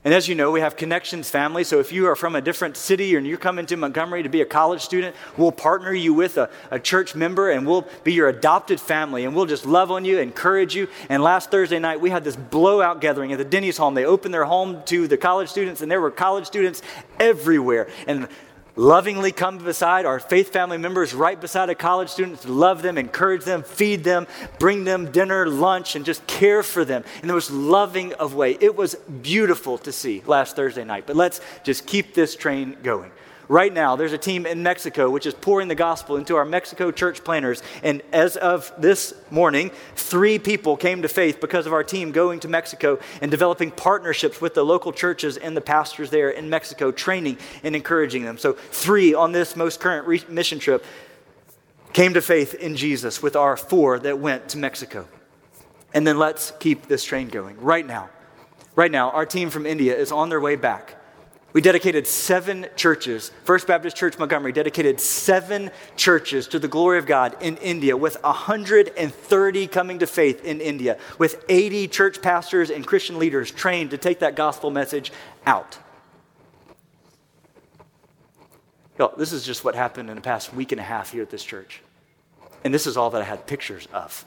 And 0.05 0.13
as 0.13 0.27
you 0.27 0.35
know, 0.35 0.51
we 0.51 0.59
have 0.59 0.75
Connections 0.75 1.29
Family. 1.29 1.63
So 1.63 1.79
if 1.79 1.93
you 1.93 2.07
are 2.07 2.15
from 2.15 2.35
a 2.35 2.41
different 2.41 2.75
city 2.75 3.15
and 3.15 3.25
you're 3.25 3.37
coming 3.37 3.65
to 3.67 3.77
Montgomery 3.77 4.23
to 4.23 4.29
be 4.29 4.41
a 4.41 4.45
college 4.45 4.81
student, 4.81 5.15
we'll 5.37 5.53
partner 5.53 5.93
you 5.93 6.13
with 6.13 6.37
a, 6.37 6.49
a, 6.71 6.79
church 6.79 7.15
member 7.15 7.51
and 7.51 7.65
we'll 7.65 7.87
be 8.03 8.11
your 8.11 8.27
adopted 8.27 8.81
family 8.81 9.23
and 9.23 9.33
we'll 9.33 9.45
just 9.45 9.65
love 9.65 9.91
on 9.91 10.03
you, 10.03 10.19
encourage 10.19 10.75
you. 10.75 10.89
And 11.07 11.23
last 11.23 11.51
Thursday 11.51 11.79
night, 11.79 12.01
we 12.01 12.09
had 12.09 12.25
this 12.25 12.35
blowout 12.35 12.99
gathering 12.99 13.31
at 13.31 13.37
the 13.37 13.45
Denny's 13.45 13.77
home. 13.77 13.93
They 13.93 14.05
opened 14.05 14.33
their 14.33 14.43
home 14.43 14.83
to 14.87 15.07
the 15.07 15.17
college 15.17 15.47
students 15.47 15.81
and 15.81 15.89
there 15.89 16.01
were 16.01 16.11
college 16.11 16.45
students 16.45 16.81
everywhere. 17.17 17.87
And 18.05 18.27
lovingly 18.75 19.31
come 19.31 19.57
beside 19.57 20.05
our 20.05 20.19
faith 20.19 20.51
family 20.51 20.77
members 20.77 21.13
right 21.13 21.39
beside 21.39 21.69
a 21.69 21.75
college 21.75 22.09
student 22.09 22.41
to 22.41 22.51
love 22.51 22.81
them, 22.81 22.97
encourage 22.97 23.43
them, 23.43 23.63
feed 23.63 24.03
them, 24.03 24.27
bring 24.59 24.83
them 24.83 25.11
dinner, 25.11 25.47
lunch, 25.47 25.95
and 25.95 26.05
just 26.05 26.25
care 26.27 26.63
for 26.63 26.83
them 26.85 27.03
in 27.21 27.27
the 27.27 27.33
most 27.33 27.51
loving 27.51 28.13
of 28.13 28.33
way. 28.33 28.57
It 28.59 28.75
was 28.75 28.95
beautiful 28.95 29.77
to 29.79 29.91
see 29.91 30.23
last 30.25 30.55
Thursday 30.55 30.83
night. 30.83 31.05
But 31.05 31.15
let's 31.15 31.41
just 31.63 31.85
keep 31.85 32.13
this 32.13 32.35
train 32.35 32.77
going. 32.83 33.11
Right 33.49 33.73
now, 33.73 33.97
there's 33.97 34.13
a 34.13 34.17
team 34.17 34.45
in 34.45 34.63
Mexico 34.63 35.09
which 35.09 35.25
is 35.25 35.33
pouring 35.33 35.67
the 35.67 35.75
gospel 35.75 36.15
into 36.15 36.37
our 36.37 36.45
Mexico 36.45 36.91
church 36.91 37.23
planters. 37.23 37.61
And 37.83 38.01
as 38.13 38.37
of 38.37 38.71
this 38.77 39.13
morning, 39.31 39.71
three 39.95 40.39
people 40.39 40.77
came 40.77 41.01
to 41.01 41.09
faith 41.09 41.41
because 41.41 41.65
of 41.65 41.73
our 41.73 41.83
team 41.83 42.11
going 42.11 42.39
to 42.41 42.47
Mexico 42.47 42.99
and 43.21 43.29
developing 43.29 43.71
partnerships 43.71 44.39
with 44.39 44.53
the 44.53 44.63
local 44.63 44.93
churches 44.93 45.35
and 45.35 45.57
the 45.57 45.61
pastors 45.61 46.09
there 46.09 46.29
in 46.29 46.49
Mexico, 46.49 46.91
training 46.91 47.37
and 47.63 47.75
encouraging 47.75 48.23
them. 48.23 48.37
So, 48.37 48.53
three 48.53 49.13
on 49.13 49.33
this 49.33 49.55
most 49.55 49.81
current 49.81 50.07
re- 50.07 50.23
mission 50.29 50.59
trip 50.59 50.85
came 51.91 52.13
to 52.13 52.21
faith 52.21 52.53
in 52.53 52.75
Jesus 52.77 53.21
with 53.21 53.35
our 53.35 53.57
four 53.57 53.99
that 53.99 54.19
went 54.19 54.49
to 54.49 54.57
Mexico. 54.57 55.05
And 55.93 56.07
then 56.07 56.17
let's 56.17 56.51
keep 56.59 56.87
this 56.87 57.03
train 57.03 57.27
going 57.27 57.59
right 57.59 57.85
now. 57.85 58.09
Right 58.75 58.89
now, 58.89 59.11
our 59.11 59.25
team 59.25 59.49
from 59.49 59.65
India 59.65 59.95
is 59.95 60.11
on 60.11 60.29
their 60.29 60.41
way 60.41 60.55
back 60.55 60.95
We 61.53 61.61
dedicated 61.61 62.07
seven 62.07 62.65
churches. 62.75 63.29
First 63.43 63.67
Baptist 63.67 63.95
Church 63.95 64.17
Montgomery 64.17 64.51
dedicated 64.51 64.99
seven 64.99 65.69
churches 65.95 66.47
to 66.47 66.57
the 66.57 66.67
glory 66.67 66.97
of 66.97 67.05
God 67.05 67.37
in 67.41 67.57
India, 67.57 67.95
with 67.95 68.21
130 68.23 69.67
coming 69.67 69.99
to 69.99 70.07
faith 70.07 70.43
in 70.43 70.59
India, 70.59 70.97
with 71.19 71.45
80 71.47 71.87
church 71.89 72.23
pastors 72.23 72.71
and 72.71 72.85
Christian 72.85 73.19
leaders 73.19 73.51
trained 73.51 73.91
to 73.91 73.99
take 73.99 74.19
that 74.19 74.35
gospel 74.35 74.71
message 74.71 75.11
out. 75.45 75.77
Yo, 78.97 79.13
this 79.15 79.31
is 79.31 79.45
just 79.45 79.63
what 79.63 79.75
happened 79.75 80.09
in 80.09 80.15
the 80.15 80.21
past 80.21 80.53
week 80.55 80.71
and 80.71 80.81
a 80.81 80.83
half 80.83 81.11
here 81.11 81.21
at 81.21 81.29
this 81.29 81.43
church. 81.43 81.81
And 82.63 82.73
this 82.73 82.87
is 82.87 82.97
all 82.97 83.11
that 83.11 83.21
I 83.21 83.25
had 83.25 83.45
pictures 83.45 83.87
of. 83.93 84.25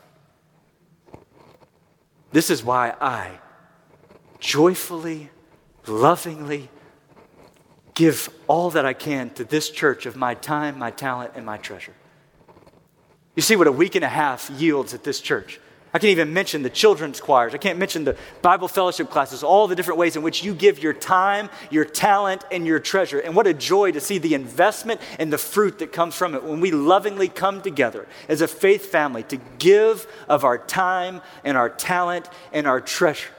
This 2.30 2.50
is 2.50 2.62
why 2.62 2.94
I 3.00 3.40
joyfully, 4.38 5.30
lovingly, 5.86 6.68
give 7.96 8.28
all 8.46 8.70
that 8.70 8.86
I 8.86 8.92
can 8.92 9.30
to 9.30 9.44
this 9.44 9.68
church 9.70 10.06
of 10.06 10.14
my 10.14 10.34
time, 10.34 10.78
my 10.78 10.92
talent, 10.92 11.32
and 11.34 11.44
my 11.44 11.56
treasure. 11.56 11.94
You 13.34 13.42
see 13.42 13.56
what 13.56 13.66
a 13.66 13.72
week 13.72 13.96
and 13.96 14.04
a 14.04 14.08
half 14.08 14.48
yields 14.50 14.94
at 14.94 15.02
this 15.02 15.20
church. 15.20 15.58
I 15.94 15.98
can't 15.98 16.10
even 16.10 16.34
mention 16.34 16.62
the 16.62 16.68
children's 16.68 17.22
choirs. 17.22 17.54
I 17.54 17.58
can't 17.58 17.78
mention 17.78 18.04
the 18.04 18.18
Bible 18.42 18.68
fellowship 18.68 19.08
classes, 19.08 19.42
all 19.42 19.66
the 19.66 19.74
different 19.74 19.98
ways 19.98 20.14
in 20.14 20.22
which 20.22 20.44
you 20.44 20.54
give 20.54 20.78
your 20.78 20.92
time, 20.92 21.48
your 21.70 21.86
talent, 21.86 22.44
and 22.52 22.66
your 22.66 22.78
treasure. 22.78 23.18
And 23.18 23.34
what 23.34 23.46
a 23.46 23.54
joy 23.54 23.92
to 23.92 24.00
see 24.00 24.18
the 24.18 24.34
investment 24.34 25.00
and 25.18 25.32
the 25.32 25.38
fruit 25.38 25.78
that 25.78 25.92
comes 25.94 26.14
from 26.14 26.34
it 26.34 26.44
when 26.44 26.60
we 26.60 26.70
lovingly 26.70 27.28
come 27.28 27.62
together 27.62 28.06
as 28.28 28.42
a 28.42 28.48
faith 28.48 28.86
family 28.86 29.22
to 29.24 29.38
give 29.58 30.06
of 30.28 30.44
our 30.44 30.58
time 30.58 31.22
and 31.44 31.56
our 31.56 31.70
talent 31.70 32.28
and 32.52 32.66
our 32.66 32.82
treasure. 32.82 33.30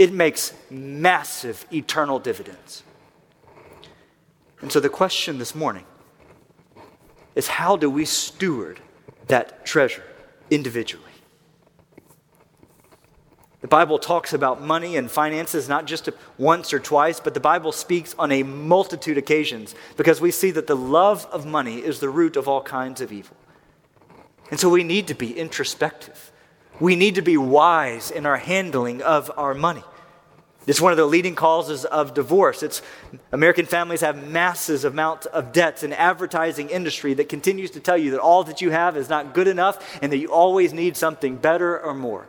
It 0.00 0.12
makes 0.12 0.52
massive 0.70 1.64
eternal 1.72 2.18
dividends. 2.18 2.82
And 4.60 4.72
so 4.72 4.80
the 4.80 4.88
question 4.88 5.38
this 5.38 5.54
morning 5.54 5.84
is 7.34 7.46
how 7.46 7.76
do 7.76 7.88
we 7.88 8.04
steward 8.04 8.80
that 9.28 9.64
treasure 9.64 10.02
individually? 10.50 11.04
The 13.60 13.68
Bible 13.68 13.98
talks 13.98 14.32
about 14.32 14.62
money 14.62 14.96
and 14.96 15.10
finances 15.10 15.68
not 15.68 15.84
just 15.84 16.08
once 16.36 16.72
or 16.72 16.78
twice, 16.78 17.18
but 17.18 17.34
the 17.34 17.40
Bible 17.40 17.72
speaks 17.72 18.14
on 18.18 18.30
a 18.30 18.44
multitude 18.44 19.18
of 19.18 19.24
occasions 19.24 19.74
because 19.96 20.20
we 20.20 20.30
see 20.30 20.52
that 20.52 20.68
the 20.68 20.76
love 20.76 21.26
of 21.32 21.44
money 21.44 21.78
is 21.78 21.98
the 21.98 22.08
root 22.08 22.36
of 22.36 22.46
all 22.46 22.62
kinds 22.62 23.00
of 23.00 23.12
evil. 23.12 23.36
And 24.50 24.60
so 24.60 24.68
we 24.68 24.84
need 24.84 25.08
to 25.08 25.14
be 25.14 25.36
introspective. 25.36 26.30
We 26.80 26.94
need 26.94 27.16
to 27.16 27.22
be 27.22 27.36
wise 27.36 28.10
in 28.12 28.26
our 28.26 28.36
handling 28.36 29.02
of 29.02 29.30
our 29.36 29.54
money. 29.54 29.82
It's 30.68 30.82
one 30.82 30.92
of 30.92 30.98
the 30.98 31.06
leading 31.06 31.34
causes 31.34 31.86
of 31.86 32.12
divorce. 32.12 32.62
It's 32.62 32.82
American 33.32 33.64
families 33.64 34.02
have 34.02 34.28
masses 34.28 34.84
amounts 34.84 35.24
of 35.24 35.50
debts, 35.50 35.82
and 35.82 35.94
advertising 35.94 36.68
industry 36.68 37.14
that 37.14 37.30
continues 37.30 37.70
to 37.70 37.80
tell 37.80 37.96
you 37.96 38.10
that 38.10 38.20
all 38.20 38.44
that 38.44 38.60
you 38.60 38.70
have 38.70 38.94
is 38.94 39.08
not 39.08 39.32
good 39.32 39.48
enough 39.48 39.98
and 40.02 40.12
that 40.12 40.18
you 40.18 40.30
always 40.30 40.74
need 40.74 40.94
something 40.94 41.36
better 41.36 41.80
or 41.80 41.94
more. 41.94 42.28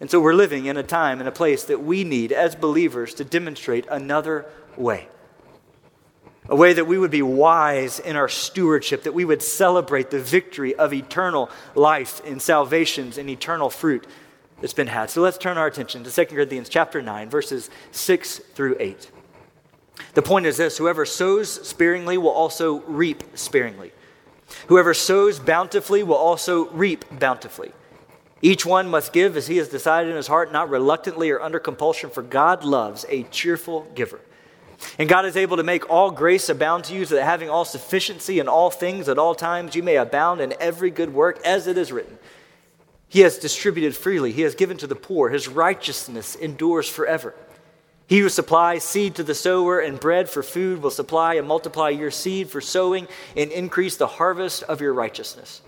And 0.00 0.10
so 0.10 0.20
we're 0.20 0.32
living 0.32 0.64
in 0.64 0.78
a 0.78 0.82
time 0.82 1.20
and 1.20 1.28
a 1.28 1.32
place 1.32 1.64
that 1.64 1.84
we 1.84 2.02
need 2.02 2.32
as 2.32 2.54
believers 2.54 3.12
to 3.14 3.24
demonstrate 3.24 3.86
another 3.90 4.46
way. 4.78 5.06
A 6.48 6.56
way 6.56 6.72
that 6.72 6.86
we 6.86 6.96
would 6.96 7.10
be 7.10 7.20
wise 7.20 7.98
in 7.98 8.16
our 8.16 8.28
stewardship, 8.28 9.02
that 9.02 9.12
we 9.12 9.26
would 9.26 9.42
celebrate 9.42 10.08
the 10.08 10.18
victory 10.18 10.74
of 10.74 10.94
eternal 10.94 11.50
life 11.74 12.24
and 12.24 12.40
salvations 12.40 13.18
and 13.18 13.28
eternal 13.28 13.68
fruit 13.68 14.06
that's 14.60 14.72
been 14.72 14.86
had. 14.88 15.10
So 15.10 15.22
let's 15.22 15.38
turn 15.38 15.56
our 15.56 15.66
attention 15.66 16.04
to 16.04 16.10
2 16.10 16.26
Corinthians 16.26 16.68
chapter 16.68 17.00
9, 17.00 17.30
verses 17.30 17.70
6 17.92 18.38
through 18.38 18.76
8. 18.78 19.10
The 20.14 20.22
point 20.22 20.46
is 20.46 20.56
this 20.56 20.78
whoever 20.78 21.04
sows 21.04 21.66
sparingly 21.66 22.18
will 22.18 22.30
also 22.30 22.80
reap 22.80 23.24
sparingly. 23.34 23.92
Whoever 24.68 24.94
sows 24.94 25.38
bountifully 25.38 26.02
will 26.02 26.16
also 26.16 26.68
reap 26.70 27.04
bountifully. 27.18 27.72
Each 28.40 28.64
one 28.64 28.88
must 28.88 29.12
give 29.12 29.36
as 29.36 29.48
he 29.48 29.56
has 29.56 29.68
decided 29.68 30.10
in 30.10 30.16
his 30.16 30.28
heart, 30.28 30.52
not 30.52 30.70
reluctantly 30.70 31.30
or 31.30 31.40
under 31.40 31.58
compulsion, 31.58 32.08
for 32.08 32.22
God 32.22 32.64
loves 32.64 33.04
a 33.08 33.24
cheerful 33.24 33.86
giver. 33.94 34.20
And 34.96 35.08
God 35.08 35.26
is 35.26 35.36
able 35.36 35.56
to 35.56 35.64
make 35.64 35.90
all 35.90 36.12
grace 36.12 36.48
abound 36.48 36.84
to 36.84 36.94
you, 36.94 37.04
so 37.04 37.16
that 37.16 37.24
having 37.24 37.50
all 37.50 37.64
sufficiency 37.64 38.38
in 38.38 38.46
all 38.46 38.70
things 38.70 39.08
at 39.08 39.18
all 39.18 39.34
times, 39.34 39.74
you 39.74 39.82
may 39.82 39.96
abound 39.96 40.40
in 40.40 40.54
every 40.60 40.90
good 40.90 41.12
work, 41.12 41.44
as 41.44 41.66
it 41.66 41.76
is 41.76 41.90
written. 41.90 42.16
He 43.08 43.20
has 43.20 43.38
distributed 43.38 43.96
freely, 43.96 44.32
He 44.32 44.42
has 44.42 44.54
given 44.54 44.76
to 44.78 44.86
the 44.86 44.94
poor. 44.94 45.30
His 45.30 45.48
righteousness 45.48 46.34
endures 46.34 46.88
forever. 46.88 47.34
He 48.06 48.20
who 48.20 48.30
supplies 48.30 48.84
seed 48.84 49.16
to 49.16 49.22
the 49.22 49.34
sower 49.34 49.80
and 49.80 50.00
bread 50.00 50.30
for 50.30 50.42
food 50.42 50.82
will 50.82 50.90
supply 50.90 51.34
and 51.34 51.46
multiply 51.46 51.90
your 51.90 52.10
seed 52.10 52.48
for 52.48 52.62
sowing 52.62 53.06
and 53.36 53.50
increase 53.50 53.96
the 53.96 54.06
harvest 54.06 54.62
of 54.62 54.80
your 54.80 54.94
righteousness. 54.94 55.60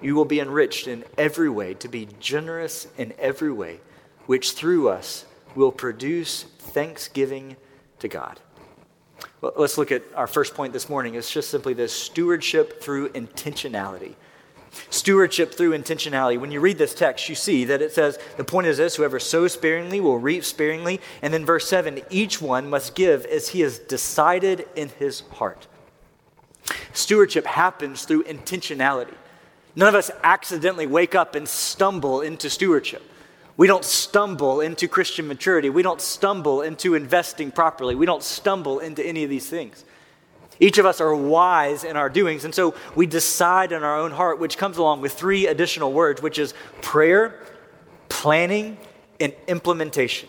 You 0.00 0.14
will 0.14 0.24
be 0.24 0.38
enriched 0.38 0.86
in 0.86 1.04
every 1.18 1.50
way 1.50 1.74
to 1.74 1.88
be 1.88 2.08
generous 2.20 2.86
in 2.96 3.12
every 3.18 3.52
way, 3.52 3.80
which 4.26 4.52
through 4.52 4.88
us 4.88 5.24
will 5.56 5.72
produce 5.72 6.44
thanksgiving 6.44 7.56
to 7.98 8.06
God. 8.06 8.38
Well, 9.40 9.52
let's 9.56 9.76
look 9.76 9.90
at 9.90 10.02
our 10.14 10.28
first 10.28 10.54
point 10.54 10.72
this 10.72 10.88
morning. 10.88 11.16
It's 11.16 11.30
just 11.30 11.50
simply 11.50 11.74
this 11.74 11.92
stewardship 11.92 12.80
through 12.80 13.10
intentionality. 13.10 14.14
Stewardship 14.88 15.52
through 15.52 15.76
intentionality. 15.76 16.38
When 16.38 16.52
you 16.52 16.60
read 16.60 16.78
this 16.78 16.94
text, 16.94 17.28
you 17.28 17.34
see 17.34 17.64
that 17.64 17.82
it 17.82 17.92
says, 17.92 18.18
the 18.36 18.44
point 18.44 18.66
is 18.66 18.76
this 18.76 18.96
whoever 18.96 19.18
sows 19.18 19.52
sparingly 19.52 20.00
will 20.00 20.18
reap 20.18 20.44
sparingly. 20.44 21.00
And 21.22 21.34
then 21.34 21.44
verse 21.44 21.68
7 21.68 22.02
each 22.10 22.40
one 22.40 22.70
must 22.70 22.94
give 22.94 23.24
as 23.26 23.48
he 23.48 23.60
has 23.60 23.78
decided 23.78 24.68
in 24.76 24.90
his 24.90 25.20
heart. 25.32 25.66
Stewardship 26.92 27.46
happens 27.46 28.04
through 28.04 28.24
intentionality. 28.24 29.14
None 29.76 29.88
of 29.88 29.94
us 29.94 30.10
accidentally 30.22 30.86
wake 30.86 31.14
up 31.14 31.34
and 31.34 31.48
stumble 31.48 32.20
into 32.20 32.50
stewardship. 32.50 33.02
We 33.56 33.66
don't 33.66 33.84
stumble 33.84 34.60
into 34.60 34.88
Christian 34.88 35.28
maturity. 35.28 35.68
We 35.68 35.82
don't 35.82 36.00
stumble 36.00 36.62
into 36.62 36.94
investing 36.94 37.50
properly. 37.50 37.94
We 37.94 38.06
don't 38.06 38.22
stumble 38.22 38.78
into 38.78 39.04
any 39.04 39.22
of 39.22 39.30
these 39.30 39.48
things. 39.48 39.84
Each 40.60 40.76
of 40.76 40.84
us 40.84 41.00
are 41.00 41.14
wise 41.14 41.84
in 41.84 41.96
our 41.96 42.10
doings, 42.10 42.44
and 42.44 42.54
so 42.54 42.74
we 42.94 43.06
decide 43.06 43.72
in 43.72 43.82
our 43.82 43.98
own 43.98 44.10
heart, 44.10 44.38
which 44.38 44.58
comes 44.58 44.76
along 44.76 45.00
with 45.00 45.14
three 45.14 45.46
additional 45.46 45.92
words, 45.92 46.20
which 46.20 46.38
is 46.38 46.52
prayer, 46.82 47.40
planning, 48.10 48.76
and 49.18 49.32
implementation. 49.48 50.28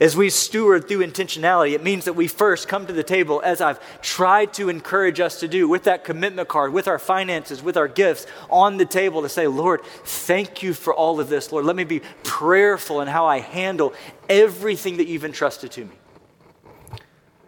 As 0.00 0.16
we 0.16 0.28
steward 0.28 0.88
through 0.88 1.06
intentionality, 1.06 1.72
it 1.72 1.84
means 1.84 2.06
that 2.06 2.14
we 2.14 2.26
first 2.26 2.66
come 2.66 2.84
to 2.88 2.92
the 2.92 3.04
table, 3.04 3.40
as 3.44 3.60
I've 3.60 3.78
tried 4.02 4.52
to 4.54 4.68
encourage 4.68 5.20
us 5.20 5.38
to 5.38 5.46
do, 5.46 5.68
with 5.68 5.84
that 5.84 6.02
commitment 6.02 6.48
card, 6.48 6.72
with 6.72 6.88
our 6.88 6.98
finances, 6.98 7.62
with 7.62 7.76
our 7.76 7.86
gifts 7.86 8.26
on 8.50 8.76
the 8.76 8.86
table 8.86 9.22
to 9.22 9.28
say, 9.28 9.46
Lord, 9.46 9.84
thank 10.04 10.64
you 10.64 10.74
for 10.74 10.92
all 10.92 11.20
of 11.20 11.28
this. 11.28 11.52
Lord, 11.52 11.64
let 11.64 11.76
me 11.76 11.84
be 11.84 12.02
prayerful 12.24 13.02
in 13.02 13.08
how 13.08 13.26
I 13.26 13.38
handle 13.38 13.94
everything 14.28 14.96
that 14.96 15.06
you've 15.06 15.24
entrusted 15.24 15.70
to 15.72 15.84
me. 15.84 15.94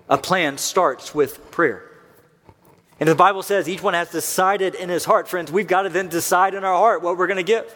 A 0.09 0.17
plan 0.17 0.57
starts 0.57 1.13
with 1.13 1.51
prayer. 1.51 1.91
And 2.99 3.09
the 3.09 3.15
Bible 3.15 3.43
says 3.43 3.69
each 3.69 3.83
one 3.83 3.95
has 3.95 4.11
decided 4.11 4.75
in 4.75 4.89
his 4.89 5.05
heart. 5.05 5.29
Friends, 5.29 5.53
we've 5.53 5.67
got 5.67 5.83
to 5.83 5.89
then 5.91 6.09
decide 6.09 6.55
in 6.55 6.65
our 6.65 6.77
heart 6.77 7.03
what 7.03 7.19
we're 7.19 7.27
going 7.27 7.37
to 7.37 7.43
give. 7.43 7.75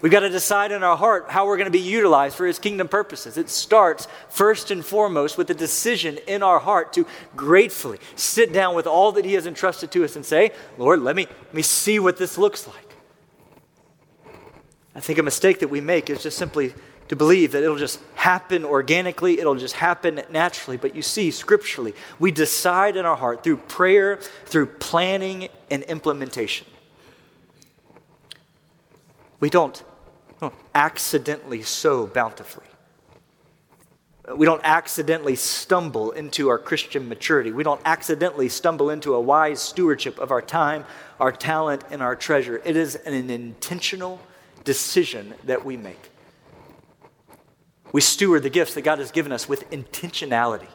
We've 0.00 0.10
got 0.10 0.20
to 0.20 0.28
decide 0.28 0.72
in 0.72 0.82
our 0.82 0.96
heart 0.96 1.26
how 1.28 1.46
we're 1.46 1.56
going 1.56 1.66
to 1.66 1.70
be 1.70 1.78
utilized 1.78 2.36
for 2.36 2.44
his 2.44 2.58
kingdom 2.58 2.88
purposes. 2.88 3.38
It 3.38 3.48
starts 3.48 4.08
first 4.28 4.72
and 4.72 4.84
foremost 4.84 5.38
with 5.38 5.48
a 5.50 5.54
decision 5.54 6.18
in 6.26 6.42
our 6.42 6.58
heart 6.58 6.92
to 6.94 7.06
gratefully 7.36 7.98
sit 8.16 8.52
down 8.52 8.74
with 8.74 8.88
all 8.88 9.12
that 9.12 9.24
he 9.24 9.34
has 9.34 9.46
entrusted 9.46 9.92
to 9.92 10.04
us 10.04 10.16
and 10.16 10.26
say, 10.26 10.50
Lord, 10.76 11.00
let 11.02 11.14
me, 11.14 11.26
let 11.26 11.54
me 11.54 11.62
see 11.62 12.00
what 12.00 12.16
this 12.16 12.36
looks 12.36 12.66
like. 12.66 12.96
I 14.94 15.00
think 15.00 15.20
a 15.20 15.22
mistake 15.22 15.60
that 15.60 15.68
we 15.68 15.80
make 15.80 16.10
is 16.10 16.22
just 16.22 16.36
simply 16.36 16.74
to 17.08 17.16
believe 17.16 17.52
that 17.52 17.62
it'll 17.62 17.76
just 17.76 18.00
happen 18.14 18.64
organically, 18.64 19.38
it'll 19.38 19.54
just 19.54 19.74
happen 19.74 20.22
naturally. 20.30 20.76
But 20.76 20.94
you 20.94 21.02
see, 21.02 21.30
scripturally, 21.30 21.94
we 22.18 22.30
decide 22.30 22.96
in 22.96 23.04
our 23.04 23.16
heart 23.16 23.44
through 23.44 23.58
prayer, 23.58 24.16
through 24.46 24.66
planning, 24.66 25.48
and 25.70 25.82
implementation. 25.84 26.66
We 29.40 29.50
don't, 29.50 29.82
accidentally 30.74 31.62
sow 31.62 32.06
bountifully. 32.06 32.66
We 34.36 34.46
don't 34.46 34.62
accidentally 34.64 35.36
stumble 35.36 36.12
into 36.12 36.48
our 36.48 36.58
Christian 36.58 37.08
maturity. 37.08 37.50
We 37.50 37.64
don't 37.64 37.80
accidentally 37.84 38.48
stumble 38.48 38.90
into 38.90 39.14
a 39.14 39.20
wise 39.20 39.60
stewardship 39.60 40.18
of 40.18 40.30
our 40.30 40.40
time, 40.40 40.84
our 41.20 41.32
talent, 41.32 41.82
and 41.90 42.00
our 42.00 42.16
treasure. 42.16 42.62
It 42.64 42.76
is 42.76 42.94
an 42.94 43.30
intentional 43.30 44.20
decision 44.64 45.34
that 45.44 45.64
we 45.64 45.76
make. 45.76 46.11
We 47.92 48.00
steward 48.00 48.42
the 48.42 48.50
gifts 48.50 48.74
that 48.74 48.82
God 48.82 48.98
has 48.98 49.10
given 49.10 49.32
us 49.32 49.48
with 49.48 49.70
intentionality, 49.70 50.68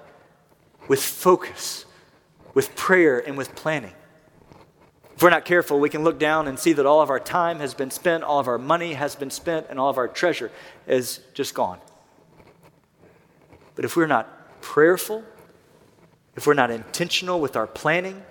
with 0.87 1.01
focus, 1.01 1.85
with 2.53 2.75
prayer, 2.75 3.19
and 3.19 3.37
with 3.37 3.55
planning. 3.55 3.93
If 5.15 5.23
we're 5.23 5.31
not 5.31 5.45
careful, 5.45 5.79
we 5.79 5.89
can 5.89 6.03
look 6.03 6.19
down 6.19 6.47
and 6.47 6.59
see 6.59 6.73
that 6.73 6.85
all 6.85 7.01
of 7.01 7.09
our 7.09 7.19
time 7.19 7.59
has 7.59 7.73
been 7.73 7.89
spent, 7.89 8.23
all 8.23 8.39
of 8.39 8.47
our 8.47 8.59
money 8.59 8.93
has 8.93 9.15
been 9.15 9.31
spent, 9.31 9.65
and 9.67 9.79
all 9.79 9.89
of 9.89 9.97
our 9.97 10.07
treasure 10.07 10.51
is 10.85 11.21
just 11.33 11.55
gone. 11.55 11.79
But 13.73 13.83
if 13.83 13.95
we're 13.95 14.05
not 14.05 14.61
prayerful, 14.61 15.23
if 16.35 16.45
we're 16.45 16.53
not 16.53 16.69
intentional 16.69 17.39
with 17.39 17.55
our 17.55 17.65
planning, 17.65 18.23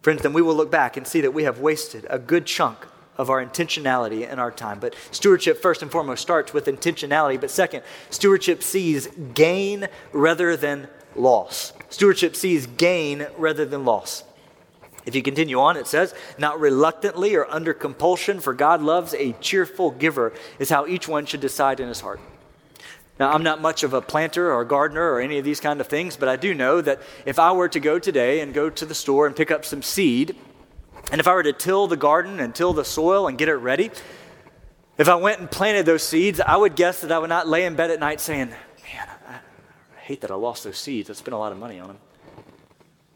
friends, 0.00 0.22
then 0.22 0.32
we 0.32 0.42
will 0.42 0.56
look 0.56 0.70
back 0.70 0.96
and 0.96 1.06
see 1.06 1.20
that 1.20 1.32
we 1.32 1.44
have 1.44 1.60
wasted 1.60 2.06
a 2.10 2.18
good 2.18 2.44
chunk 2.44 2.78
of 3.18 3.30
our 3.30 3.44
intentionality 3.44 4.30
in 4.30 4.38
our 4.38 4.50
time. 4.50 4.78
But 4.78 4.94
stewardship, 5.10 5.60
first 5.60 5.82
and 5.82 5.90
foremost, 5.90 6.22
starts 6.22 6.54
with 6.54 6.66
intentionality. 6.66 7.40
But 7.40 7.50
second, 7.50 7.82
stewardship 8.10 8.62
sees 8.62 9.08
gain 9.34 9.88
rather 10.12 10.56
than 10.56 10.88
loss. 11.14 11.72
Stewardship 11.90 12.34
sees 12.36 12.66
gain 12.66 13.26
rather 13.36 13.64
than 13.64 13.84
loss. 13.84 14.24
If 15.04 15.14
you 15.14 15.22
continue 15.22 15.58
on, 15.58 15.76
it 15.76 15.86
says, 15.86 16.14
not 16.38 16.60
reluctantly 16.60 17.34
or 17.34 17.50
under 17.50 17.74
compulsion, 17.74 18.40
for 18.40 18.54
God 18.54 18.80
loves 18.80 19.14
a 19.14 19.32
cheerful 19.40 19.90
giver, 19.90 20.32
is 20.58 20.70
how 20.70 20.86
each 20.86 21.08
one 21.08 21.26
should 21.26 21.40
decide 21.40 21.80
in 21.80 21.88
his 21.88 22.00
heart. 22.00 22.20
Now, 23.18 23.32
I'm 23.32 23.42
not 23.42 23.60
much 23.60 23.82
of 23.82 23.92
a 23.94 24.00
planter 24.00 24.52
or 24.52 24.62
a 24.62 24.66
gardener 24.66 25.12
or 25.12 25.20
any 25.20 25.38
of 25.38 25.44
these 25.44 25.60
kind 25.60 25.80
of 25.80 25.86
things, 25.86 26.16
but 26.16 26.28
I 26.28 26.36
do 26.36 26.54
know 26.54 26.80
that 26.80 27.02
if 27.26 27.38
I 27.38 27.52
were 27.52 27.68
to 27.68 27.80
go 27.80 27.98
today 27.98 28.40
and 28.40 28.54
go 28.54 28.70
to 28.70 28.86
the 28.86 28.94
store 28.94 29.26
and 29.26 29.36
pick 29.36 29.50
up 29.50 29.64
some 29.64 29.82
seed, 29.82 30.36
and 31.10 31.20
if 31.20 31.26
I 31.26 31.34
were 31.34 31.42
to 31.42 31.52
till 31.52 31.86
the 31.86 31.96
garden 31.96 32.40
and 32.40 32.54
till 32.54 32.72
the 32.72 32.84
soil 32.84 33.26
and 33.26 33.36
get 33.36 33.48
it 33.48 33.54
ready, 33.56 33.90
if 34.98 35.08
I 35.08 35.16
went 35.16 35.40
and 35.40 35.50
planted 35.50 35.86
those 35.86 36.02
seeds, 36.02 36.40
I 36.40 36.56
would 36.56 36.76
guess 36.76 37.00
that 37.00 37.10
I 37.10 37.18
would 37.18 37.30
not 37.30 37.48
lay 37.48 37.64
in 37.64 37.74
bed 37.74 37.90
at 37.90 37.98
night 37.98 38.20
saying, 38.20 38.48
Man, 38.48 39.08
I, 39.28 39.38
hate 40.00 40.20
that 40.20 40.30
I 40.30 40.34
lost 40.34 40.64
those 40.64 40.78
seeds. 40.78 41.08
I 41.10 41.14
spent 41.14 41.34
a 41.34 41.38
lot 41.38 41.52
of 41.52 41.58
money 41.58 41.80
on 41.80 41.88
them. 41.88 41.98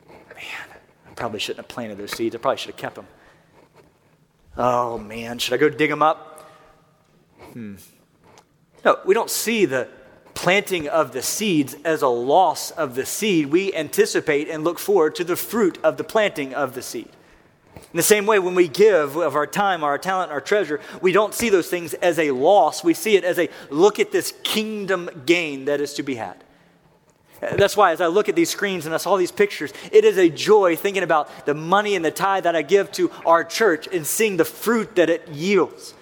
Man, 0.08 0.78
I 1.06 1.10
probably 1.14 1.40
shouldn't 1.40 1.66
have 1.66 1.68
planted 1.68 1.98
those 1.98 2.12
seeds. 2.12 2.34
I 2.34 2.38
probably 2.38 2.58
should 2.58 2.70
have 2.70 2.76
kept 2.76 2.94
them. 2.94 3.06
Oh, 4.56 4.96
man, 4.96 5.38
should 5.38 5.54
I 5.54 5.58
go 5.58 5.68
dig 5.68 5.90
them 5.90 6.02
up? 6.02 6.50
Hmm. 7.52 7.74
No, 8.84 8.98
we 9.04 9.14
don't 9.14 9.30
see 9.30 9.64
the 9.64 9.88
planting 10.34 10.88
of 10.88 11.12
the 11.12 11.22
seeds 11.22 11.74
as 11.84 12.02
a 12.02 12.08
loss 12.08 12.70
of 12.70 12.94
the 12.94 13.04
seed. 13.04 13.46
We 13.46 13.74
anticipate 13.74 14.48
and 14.48 14.64
look 14.64 14.78
forward 14.78 15.14
to 15.16 15.24
the 15.24 15.36
fruit 15.36 15.78
of 15.82 15.96
the 15.96 16.04
planting 16.04 16.54
of 16.54 16.74
the 16.74 16.82
seed. 16.82 17.08
In 17.92 17.96
the 17.96 18.02
same 18.02 18.26
way, 18.26 18.38
when 18.38 18.54
we 18.54 18.68
give 18.68 19.16
of 19.16 19.36
our 19.36 19.46
time, 19.46 19.84
our 19.84 19.96
talent, 19.96 20.32
our 20.32 20.40
treasure, 20.40 20.80
we 21.00 21.12
don't 21.12 21.32
see 21.32 21.48
those 21.48 21.68
things 21.68 21.94
as 21.94 22.18
a 22.18 22.30
loss. 22.32 22.84
We 22.84 22.94
see 22.94 23.16
it 23.16 23.24
as 23.24 23.38
a 23.38 23.48
look 23.70 23.98
at 24.00 24.12
this 24.12 24.34
kingdom 24.42 25.08
gain 25.24 25.66
that 25.66 25.80
is 25.80 25.94
to 25.94 26.02
be 26.02 26.16
had. 26.16 26.42
That's 27.40 27.76
why, 27.76 27.92
as 27.92 28.00
I 28.00 28.06
look 28.06 28.28
at 28.28 28.34
these 28.34 28.50
screens 28.50 28.86
and 28.86 28.94
I 28.94 28.98
saw 28.98 29.16
these 29.16 29.30
pictures, 29.30 29.72
it 29.92 30.04
is 30.04 30.18
a 30.18 30.28
joy 30.28 30.74
thinking 30.74 31.02
about 31.02 31.46
the 31.46 31.54
money 31.54 31.94
and 31.94 32.04
the 32.04 32.10
tithe 32.10 32.44
that 32.44 32.56
I 32.56 32.62
give 32.62 32.90
to 32.92 33.10
our 33.24 33.44
church 33.44 33.86
and 33.92 34.06
seeing 34.06 34.36
the 34.36 34.44
fruit 34.44 34.96
that 34.96 35.10
it 35.10 35.28
yields. 35.28 35.94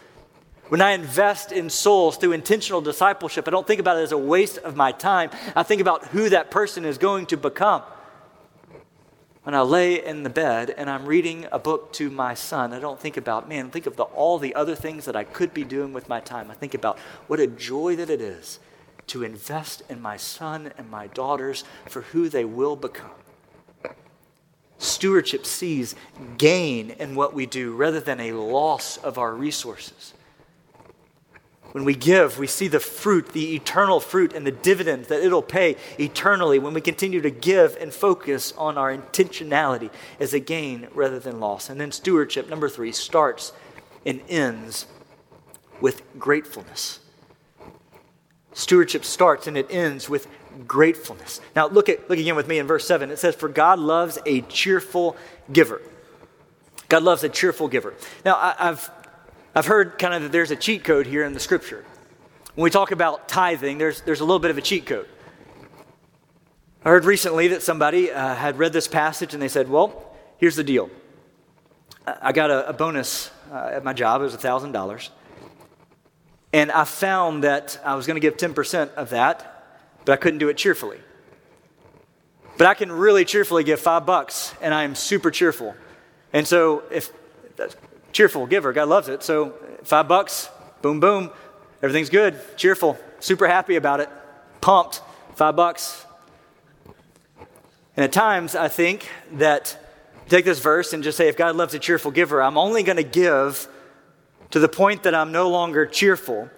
When 0.68 0.80
I 0.80 0.92
invest 0.92 1.52
in 1.52 1.68
souls 1.70 2.16
through 2.16 2.32
intentional 2.32 2.80
discipleship, 2.80 3.46
I 3.46 3.50
don't 3.50 3.66
think 3.66 3.80
about 3.80 3.98
it 3.98 4.02
as 4.02 4.12
a 4.12 4.18
waste 4.18 4.58
of 4.58 4.76
my 4.76 4.92
time. 4.92 5.30
I 5.54 5.62
think 5.62 5.80
about 5.80 6.06
who 6.06 6.30
that 6.30 6.50
person 6.50 6.84
is 6.84 6.98
going 6.98 7.26
to 7.26 7.36
become 7.36 7.82
when 9.44 9.54
I 9.54 9.60
lay 9.60 10.02
in 10.02 10.22
the 10.22 10.30
bed 10.30 10.70
and 10.70 10.88
I'm 10.88 11.04
reading 11.04 11.46
a 11.52 11.58
book 11.58 11.92
to 11.94 12.10
my 12.10 12.32
son, 12.32 12.72
I 12.72 12.80
don't 12.80 12.98
think 12.98 13.18
about, 13.18 13.46
man, 13.46 13.70
think 13.70 13.84
of 13.84 13.96
the, 13.96 14.04
all 14.04 14.38
the 14.38 14.54
other 14.54 14.74
things 14.74 15.04
that 15.04 15.14
I 15.14 15.24
could 15.24 15.52
be 15.52 15.64
doing 15.64 15.92
with 15.92 16.08
my 16.08 16.18
time. 16.20 16.50
I 16.50 16.54
think 16.54 16.72
about 16.72 16.98
what 17.26 17.40
a 17.40 17.46
joy 17.46 17.94
that 17.96 18.08
it 18.08 18.22
is 18.22 18.58
to 19.08 19.22
invest 19.22 19.82
in 19.90 20.00
my 20.00 20.16
son 20.16 20.72
and 20.78 20.90
my 20.90 21.08
daughters 21.08 21.62
for 21.86 22.02
who 22.02 22.30
they 22.30 22.46
will 22.46 22.74
become. 22.74 23.10
Stewardship 24.78 25.44
sees 25.44 25.94
gain 26.38 26.90
in 26.90 27.14
what 27.14 27.34
we 27.34 27.44
do 27.44 27.74
rather 27.74 28.00
than 28.00 28.20
a 28.20 28.32
loss 28.32 28.96
of 28.96 29.18
our 29.18 29.34
resources. 29.34 30.14
When 31.74 31.84
we 31.84 31.96
give, 31.96 32.38
we 32.38 32.46
see 32.46 32.68
the 32.68 32.78
fruit, 32.78 33.32
the 33.32 33.56
eternal 33.56 33.98
fruit, 33.98 34.32
and 34.32 34.46
the 34.46 34.52
dividends 34.52 35.08
that 35.08 35.24
it'll 35.24 35.42
pay 35.42 35.74
eternally 35.98 36.60
when 36.60 36.72
we 36.72 36.80
continue 36.80 37.20
to 37.20 37.30
give 37.30 37.76
and 37.80 37.92
focus 37.92 38.52
on 38.56 38.78
our 38.78 38.96
intentionality 38.96 39.90
as 40.20 40.32
a 40.32 40.38
gain 40.38 40.86
rather 40.94 41.18
than 41.18 41.40
loss. 41.40 41.68
And 41.68 41.80
then 41.80 41.90
stewardship, 41.90 42.48
number 42.48 42.68
three, 42.68 42.92
starts 42.92 43.52
and 44.06 44.20
ends 44.28 44.86
with 45.80 46.04
gratefulness. 46.16 47.00
Stewardship 48.52 49.04
starts 49.04 49.48
and 49.48 49.58
it 49.58 49.66
ends 49.68 50.08
with 50.08 50.28
gratefulness. 50.68 51.40
Now 51.56 51.66
look 51.66 51.88
at 51.88 52.08
look 52.08 52.20
again 52.20 52.36
with 52.36 52.46
me 52.46 52.60
in 52.60 52.68
verse 52.68 52.86
7. 52.86 53.10
It 53.10 53.18
says, 53.18 53.34
For 53.34 53.48
God 53.48 53.80
loves 53.80 54.16
a 54.24 54.42
cheerful 54.42 55.16
giver. 55.52 55.82
God 56.88 57.02
loves 57.02 57.24
a 57.24 57.28
cheerful 57.28 57.66
giver. 57.66 57.94
Now 58.24 58.36
I, 58.36 58.54
have 58.58 58.92
I've 59.56 59.66
heard 59.66 59.98
kind 59.98 60.14
of 60.14 60.22
that 60.22 60.32
there's 60.32 60.50
a 60.50 60.56
cheat 60.56 60.82
code 60.82 61.06
here 61.06 61.24
in 61.24 61.32
the 61.32 61.38
scripture. 61.38 61.84
When 62.56 62.64
we 62.64 62.70
talk 62.70 62.90
about 62.90 63.28
tithing, 63.28 63.78
there's, 63.78 64.00
there's 64.00 64.20
a 64.20 64.24
little 64.24 64.40
bit 64.40 64.50
of 64.50 64.58
a 64.58 64.62
cheat 64.62 64.84
code. 64.84 65.06
I 66.84 66.88
heard 66.90 67.04
recently 67.04 67.48
that 67.48 67.62
somebody 67.62 68.10
uh, 68.10 68.34
had 68.34 68.58
read 68.58 68.72
this 68.72 68.88
passage 68.88 69.32
and 69.32 69.40
they 69.40 69.48
said, 69.48 69.68
Well, 69.68 70.12
here's 70.38 70.56
the 70.56 70.64
deal. 70.64 70.90
I 72.06 72.32
got 72.32 72.50
a, 72.50 72.68
a 72.68 72.72
bonus 72.72 73.30
uh, 73.52 73.70
at 73.72 73.84
my 73.84 73.92
job, 73.92 74.20
it 74.20 74.24
was 74.24 74.36
$1,000. 74.36 75.08
And 76.52 76.72
I 76.72 76.84
found 76.84 77.44
that 77.44 77.80
I 77.84 77.94
was 77.94 78.06
going 78.06 78.16
to 78.16 78.20
give 78.20 78.36
10% 78.36 78.92
of 78.94 79.10
that, 79.10 79.80
but 80.04 80.12
I 80.12 80.16
couldn't 80.16 80.38
do 80.38 80.48
it 80.48 80.56
cheerfully. 80.56 80.98
But 82.58 82.66
I 82.66 82.74
can 82.74 82.90
really 82.90 83.24
cheerfully 83.24 83.64
give 83.64 83.80
five 83.80 84.04
bucks, 84.04 84.52
and 84.60 84.74
I 84.74 84.82
am 84.82 84.94
super 84.94 85.30
cheerful. 85.30 85.74
And 86.32 86.46
so, 86.46 86.82
if 86.90 87.12
cheerful 88.14 88.46
giver. 88.46 88.72
God 88.72 88.88
loves 88.88 89.08
it. 89.08 89.22
So 89.22 89.54
five 89.82 90.08
bucks, 90.08 90.48
boom, 90.80 91.00
boom, 91.00 91.30
everything's 91.82 92.08
good, 92.08 92.40
cheerful, 92.56 92.96
super 93.20 93.46
happy 93.46 93.76
about 93.76 94.00
it, 94.00 94.08
pumped, 94.62 95.02
five 95.34 95.56
bucks. 95.56 96.06
And 97.96 98.04
at 98.04 98.12
times, 98.12 98.54
I 98.56 98.68
think 98.68 99.08
that 99.32 99.78
take 100.28 100.44
this 100.44 100.60
verse 100.60 100.92
and 100.92 101.02
just 101.02 101.18
say, 101.18 101.28
if 101.28 101.36
God 101.36 101.54
loves 101.56 101.74
a 101.74 101.78
cheerful 101.78 102.10
giver, 102.10 102.42
I'm 102.42 102.56
only 102.56 102.82
going 102.82 102.96
to 102.96 103.04
give 103.04 103.68
to 104.50 104.58
the 104.58 104.68
point 104.68 105.02
that 105.02 105.14
I'm 105.14 105.32
no 105.32 105.50
longer 105.50 105.84
cheerful. 105.84 106.48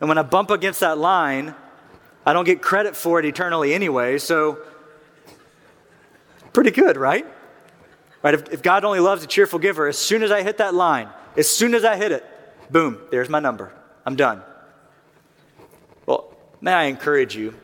And 0.00 0.08
when 0.08 0.18
I 0.18 0.22
bump 0.22 0.50
against 0.50 0.80
that 0.80 0.98
line, 0.98 1.54
I 2.26 2.32
don't 2.32 2.44
get 2.44 2.62
credit 2.62 2.96
for 2.96 3.18
it 3.18 3.24
eternally 3.24 3.74
anyway. 3.74 4.18
So, 4.18 4.58
pretty 6.52 6.70
good, 6.70 6.96
right? 6.96 7.26
Right? 8.22 8.34
If, 8.34 8.52
if 8.52 8.62
God 8.62 8.84
only 8.84 9.00
loves 9.00 9.24
a 9.24 9.26
cheerful 9.26 9.58
giver, 9.58 9.88
as 9.88 9.98
soon 9.98 10.22
as 10.22 10.30
I 10.30 10.42
hit 10.42 10.58
that 10.58 10.74
line, 10.74 11.08
as 11.36 11.48
soon 11.48 11.74
as 11.74 11.84
I 11.84 11.96
hit 11.96 12.12
it, 12.12 12.24
boom, 12.70 12.98
there's 13.10 13.28
my 13.28 13.40
number. 13.40 13.72
I'm 14.06 14.16
done. 14.16 14.42
Well, 16.06 16.32
may 16.60 16.72
I 16.72 16.84
encourage 16.84 17.36
you 17.36 17.54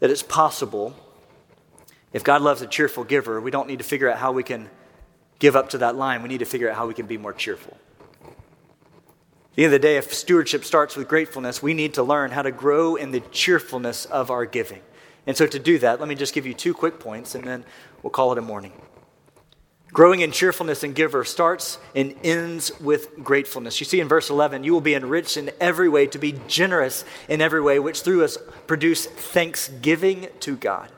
that 0.00 0.10
it's 0.10 0.22
possible, 0.22 0.94
if 2.12 2.24
God 2.24 2.42
loves 2.42 2.62
a 2.62 2.66
cheerful 2.66 3.04
giver, 3.04 3.40
we 3.40 3.50
don't 3.50 3.68
need 3.68 3.78
to 3.78 3.84
figure 3.84 4.10
out 4.10 4.18
how 4.18 4.32
we 4.32 4.42
can 4.42 4.68
give 5.38 5.56
up 5.56 5.70
to 5.70 5.78
that 5.78 5.96
line. 5.96 6.22
We 6.22 6.28
need 6.28 6.38
to 6.38 6.44
figure 6.44 6.70
out 6.70 6.76
how 6.76 6.86
we 6.86 6.94
can 6.94 7.06
be 7.06 7.18
more 7.18 7.32
cheerful. 7.32 7.76
At 8.22 9.56
the 9.56 9.64
end 9.64 9.74
of 9.74 9.80
the 9.80 9.86
day, 9.86 9.96
if 9.96 10.12
stewardship 10.14 10.64
starts 10.64 10.96
with 10.96 11.08
gratefulness, 11.08 11.62
we 11.62 11.74
need 11.74 11.94
to 11.94 12.02
learn 12.02 12.30
how 12.30 12.42
to 12.42 12.52
grow 12.52 12.96
in 12.96 13.10
the 13.10 13.20
cheerfulness 13.20 14.04
of 14.06 14.30
our 14.30 14.46
giving. 14.46 14.80
And 15.26 15.36
so, 15.36 15.46
to 15.46 15.58
do 15.58 15.78
that, 15.80 16.00
let 16.00 16.08
me 16.08 16.14
just 16.14 16.32
give 16.34 16.46
you 16.46 16.54
two 16.54 16.72
quick 16.72 16.98
points 16.98 17.34
and 17.34 17.44
then 17.44 17.64
we'll 18.02 18.10
call 18.10 18.32
it 18.32 18.38
a 18.38 18.42
morning. 18.42 18.72
Growing 19.92 20.20
in 20.20 20.30
cheerfulness 20.30 20.84
and 20.84 20.94
giver 20.94 21.24
starts 21.24 21.78
and 21.96 22.14
ends 22.22 22.70
with 22.80 23.22
gratefulness. 23.24 23.80
You 23.80 23.86
see 23.86 24.00
in 24.00 24.06
verse 24.06 24.30
11, 24.30 24.62
you 24.62 24.72
will 24.72 24.80
be 24.80 24.94
enriched 24.94 25.36
in 25.36 25.50
every 25.60 25.88
way 25.88 26.06
to 26.06 26.18
be 26.18 26.38
generous 26.46 27.04
in 27.28 27.40
every 27.40 27.60
way, 27.60 27.78
which 27.80 28.02
through 28.02 28.24
us 28.24 28.38
produce 28.66 29.06
thanksgiving 29.06 30.28
to 30.40 30.56
God. 30.56 30.92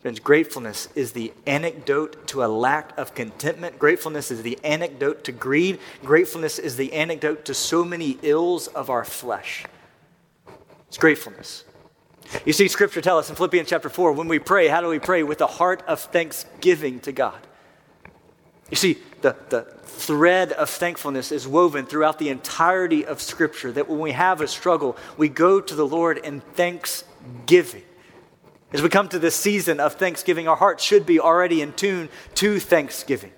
Friends, 0.00 0.18
gratefulness 0.18 0.88
is 0.96 1.12
the 1.12 1.32
antidote 1.46 2.26
to 2.26 2.42
a 2.42 2.46
lack 2.46 2.96
of 2.98 3.14
contentment. 3.14 3.78
Gratefulness 3.78 4.32
is 4.32 4.42
the 4.42 4.58
antidote 4.64 5.22
to 5.24 5.32
greed. 5.32 5.78
Gratefulness 6.02 6.58
is 6.58 6.76
the 6.76 6.92
antidote 6.92 7.44
to 7.44 7.54
so 7.54 7.84
many 7.84 8.18
ills 8.22 8.66
of 8.68 8.90
our 8.90 9.04
flesh. 9.04 9.64
It's 10.88 10.98
gratefulness. 10.98 11.64
You 12.44 12.52
see, 12.52 12.68
Scripture 12.68 13.00
tell 13.00 13.18
us 13.18 13.28
in 13.28 13.36
Philippians 13.36 13.68
chapter 13.68 13.88
4, 13.88 14.12
when 14.12 14.28
we 14.28 14.38
pray, 14.38 14.68
how 14.68 14.80
do 14.80 14.88
we 14.88 14.98
pray? 14.98 15.22
With 15.22 15.40
a 15.40 15.46
heart 15.46 15.82
of 15.86 16.00
thanksgiving 16.00 17.00
to 17.00 17.12
God. 17.12 17.38
You 18.70 18.76
see, 18.76 18.98
the, 19.20 19.36
the 19.50 19.62
thread 19.84 20.52
of 20.52 20.70
thankfulness 20.70 21.30
is 21.30 21.46
woven 21.46 21.84
throughout 21.84 22.18
the 22.18 22.30
entirety 22.30 23.04
of 23.04 23.20
Scripture, 23.20 23.70
that 23.72 23.88
when 23.88 23.98
we 23.98 24.12
have 24.12 24.40
a 24.40 24.48
struggle, 24.48 24.96
we 25.16 25.28
go 25.28 25.60
to 25.60 25.74
the 25.74 25.86
Lord 25.86 26.18
in 26.18 26.40
thanksgiving. 26.40 27.82
As 28.72 28.80
we 28.80 28.88
come 28.88 29.08
to 29.10 29.18
this 29.18 29.36
season 29.36 29.78
of 29.78 29.94
thanksgiving, 29.94 30.48
our 30.48 30.56
hearts 30.56 30.82
should 30.82 31.04
be 31.04 31.20
already 31.20 31.60
in 31.60 31.74
tune 31.74 32.08
to 32.36 32.58
thanksgiving. 32.58 33.32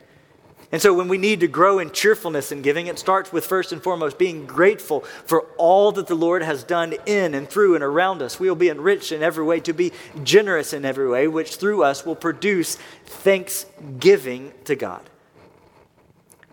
And 0.72 0.80
so, 0.80 0.92
when 0.92 1.08
we 1.08 1.18
need 1.18 1.40
to 1.40 1.48
grow 1.48 1.78
in 1.78 1.90
cheerfulness 1.90 2.50
and 2.50 2.62
giving, 2.62 2.86
it 2.86 2.98
starts 2.98 3.32
with 3.32 3.46
first 3.46 3.72
and 3.72 3.82
foremost 3.82 4.18
being 4.18 4.46
grateful 4.46 5.00
for 5.26 5.42
all 5.56 5.92
that 5.92 6.06
the 6.06 6.14
Lord 6.14 6.42
has 6.42 6.64
done 6.64 6.94
in 7.06 7.34
and 7.34 7.48
through 7.48 7.74
and 7.74 7.84
around 7.84 8.22
us. 8.22 8.40
We 8.40 8.48
will 8.48 8.56
be 8.56 8.70
enriched 8.70 9.12
in 9.12 9.22
every 9.22 9.44
way, 9.44 9.60
to 9.60 9.72
be 9.72 9.92
generous 10.22 10.72
in 10.72 10.84
every 10.84 11.08
way, 11.08 11.28
which 11.28 11.56
through 11.56 11.84
us 11.84 12.04
will 12.04 12.16
produce 12.16 12.76
thanksgiving 13.06 14.52
to 14.64 14.74
God. 14.74 15.08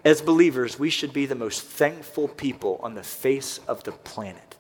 As 0.03 0.21
believers, 0.21 0.79
we 0.79 0.89
should 0.89 1.13
be 1.13 1.25
the 1.25 1.35
most 1.35 1.61
thankful 1.61 2.27
people 2.27 2.79
on 2.81 2.95
the 2.95 3.03
face 3.03 3.59
of 3.67 3.83
the 3.83 3.91
planet. 3.91 4.57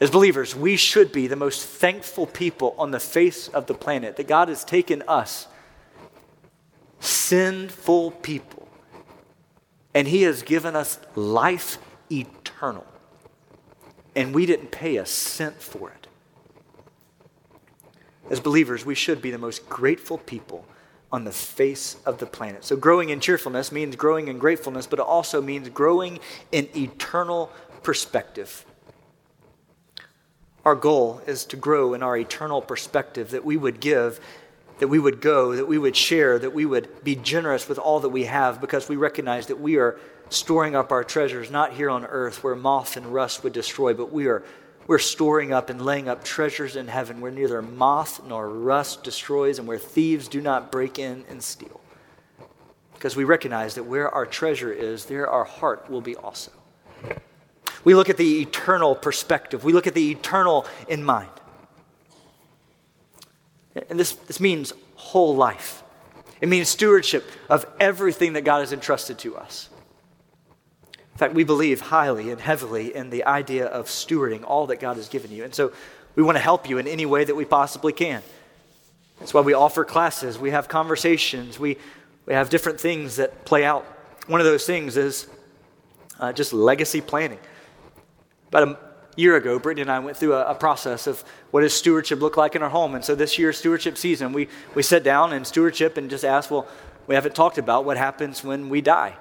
As 0.00 0.10
believers, 0.10 0.54
we 0.56 0.76
should 0.76 1.12
be 1.12 1.26
the 1.26 1.36
most 1.36 1.62
thankful 1.62 2.26
people 2.26 2.74
on 2.78 2.90
the 2.90 3.00
face 3.00 3.48
of 3.48 3.66
the 3.66 3.74
planet 3.74 4.16
that 4.16 4.28
God 4.28 4.48
has 4.48 4.64
taken 4.64 5.02
us, 5.06 5.46
sinful 7.00 8.12
people, 8.12 8.68
and 9.94 10.06
He 10.06 10.22
has 10.22 10.42
given 10.42 10.76
us 10.76 10.98
life 11.16 11.78
eternal. 12.10 12.86
And 14.14 14.34
we 14.34 14.46
didn't 14.46 14.70
pay 14.70 14.96
a 14.96 15.06
cent 15.06 15.60
for 15.62 15.90
it. 15.90 16.06
As 18.28 18.40
believers, 18.40 18.84
we 18.84 18.94
should 18.94 19.20
be 19.20 19.30
the 19.30 19.38
most 19.38 19.68
grateful 19.68 20.18
people 20.18 20.64
on 21.12 21.24
the 21.24 21.32
face 21.32 21.96
of 22.06 22.18
the 22.18 22.26
planet. 22.26 22.64
So, 22.64 22.76
growing 22.76 23.10
in 23.10 23.20
cheerfulness 23.20 23.72
means 23.72 23.96
growing 23.96 24.28
in 24.28 24.38
gratefulness, 24.38 24.86
but 24.86 25.00
it 25.00 25.04
also 25.04 25.42
means 25.42 25.68
growing 25.68 26.20
in 26.52 26.68
eternal 26.76 27.50
perspective. 27.82 28.64
Our 30.64 30.74
goal 30.74 31.22
is 31.26 31.44
to 31.46 31.56
grow 31.56 31.94
in 31.94 32.02
our 32.02 32.16
eternal 32.16 32.60
perspective, 32.62 33.30
that 33.30 33.44
we 33.44 33.56
would 33.56 33.80
give, 33.80 34.20
that 34.80 34.88
we 34.88 34.98
would 34.98 35.20
go, 35.20 35.54
that 35.54 35.68
we 35.68 35.78
would 35.78 35.94
share, 35.94 36.38
that 36.38 36.54
we 36.54 36.64
would 36.64 37.04
be 37.04 37.14
generous 37.14 37.68
with 37.68 37.78
all 37.78 38.00
that 38.00 38.08
we 38.08 38.24
have 38.24 38.60
because 38.60 38.88
we 38.88 38.96
recognize 38.96 39.46
that 39.46 39.60
we 39.60 39.76
are 39.76 39.98
storing 40.30 40.74
up 40.74 40.90
our 40.90 41.04
treasures 41.04 41.50
not 41.50 41.74
here 41.74 41.90
on 41.90 42.04
earth 42.06 42.42
where 42.42 42.56
moth 42.56 42.96
and 42.96 43.06
rust 43.06 43.44
would 43.44 43.52
destroy, 43.52 43.92
but 43.94 44.10
we 44.10 44.26
are 44.26 44.42
we're 44.86 44.98
storing 44.98 45.52
up 45.52 45.70
and 45.70 45.84
laying 45.84 46.08
up 46.08 46.24
treasures 46.24 46.74
in 46.74 46.88
heaven 46.88 47.20
where 47.20 47.30
neither 47.30 47.62
moth 47.62 48.24
nor 48.26 48.48
rust 48.48 49.04
destroys 49.04 49.58
and 49.58 49.68
where 49.68 49.78
thieves 49.78 50.26
do 50.26 50.40
not 50.40 50.72
break 50.72 50.98
in 50.98 51.24
and 51.28 51.40
steal. 51.40 51.80
Because 52.94 53.14
we 53.14 53.22
recognize 53.22 53.76
that 53.76 53.84
where 53.84 54.08
our 54.08 54.26
treasure 54.26 54.72
is, 54.72 55.04
there 55.04 55.28
our 55.28 55.44
heart 55.44 55.88
will 55.88 56.00
be 56.00 56.16
also. 56.16 56.50
We 57.84 57.94
look 57.94 58.08
at 58.08 58.16
the 58.16 58.40
eternal 58.40 58.96
perspective, 58.96 59.62
we 59.62 59.72
look 59.72 59.86
at 59.86 59.94
the 59.94 60.10
eternal 60.10 60.66
in 60.88 61.04
mind. 61.04 61.30
And 63.88 63.98
this, 63.98 64.12
this 64.12 64.40
means 64.40 64.72
whole 64.94 65.34
life. 65.34 65.82
It 66.40 66.48
means 66.48 66.68
stewardship 66.68 67.24
of 67.48 67.66
everything 67.78 68.34
that 68.34 68.42
God 68.42 68.60
has 68.60 68.72
entrusted 68.72 69.18
to 69.18 69.36
us. 69.36 69.68
In 70.94 71.18
fact, 71.18 71.34
we 71.34 71.44
believe 71.44 71.80
highly 71.80 72.30
and 72.30 72.40
heavily 72.40 72.94
in 72.94 73.10
the 73.10 73.24
idea 73.24 73.66
of 73.66 73.86
stewarding 73.86 74.42
all 74.44 74.66
that 74.68 74.80
God 74.80 74.96
has 74.96 75.08
given 75.08 75.30
you. 75.30 75.44
And 75.44 75.54
so 75.54 75.72
we 76.16 76.22
want 76.22 76.36
to 76.36 76.42
help 76.42 76.68
you 76.68 76.78
in 76.78 76.86
any 76.86 77.04
way 77.04 77.24
that 77.24 77.34
we 77.34 77.44
possibly 77.44 77.92
can. 77.92 78.22
That's 79.18 79.34
why 79.34 79.42
we 79.42 79.52
offer 79.52 79.84
classes, 79.84 80.38
we 80.38 80.50
have 80.50 80.66
conversations, 80.68 81.58
we, 81.58 81.76
we 82.24 82.32
have 82.32 82.48
different 82.48 82.80
things 82.80 83.16
that 83.16 83.44
play 83.44 83.66
out. 83.66 83.84
One 84.28 84.40
of 84.40 84.46
those 84.46 84.64
things 84.64 84.96
is 84.96 85.28
uh, 86.18 86.32
just 86.32 86.54
legacy 86.54 87.02
planning. 87.02 87.38
About 88.48 88.68
a 88.68 88.78
year 89.20 89.36
ago, 89.36 89.58
Brittany 89.58 89.82
and 89.82 89.90
I 89.90 89.98
went 89.98 90.16
through 90.16 90.34
a, 90.34 90.50
a, 90.50 90.54
process 90.54 91.06
of 91.06 91.22
what 91.50 91.60
does 91.60 91.74
stewardship 91.74 92.20
look 92.20 92.36
like 92.36 92.56
in 92.56 92.62
our 92.62 92.68
home. 92.68 92.94
And 92.94 93.04
so 93.04 93.14
this 93.14 93.38
year's 93.38 93.58
stewardship 93.58 93.96
season, 93.96 94.32
we, 94.32 94.48
we 94.74 94.82
sat 94.82 95.04
down 95.04 95.32
in 95.32 95.44
stewardship 95.44 95.96
and 95.96 96.10
just 96.10 96.24
asked, 96.24 96.50
well, 96.50 96.66
we 97.06 97.14
haven't 97.14 97.34
talked 97.34 97.58
about 97.58 97.84
what 97.84 97.96
happens 97.96 98.42
when 98.42 98.68
we 98.68 98.80
die. 98.80 99.16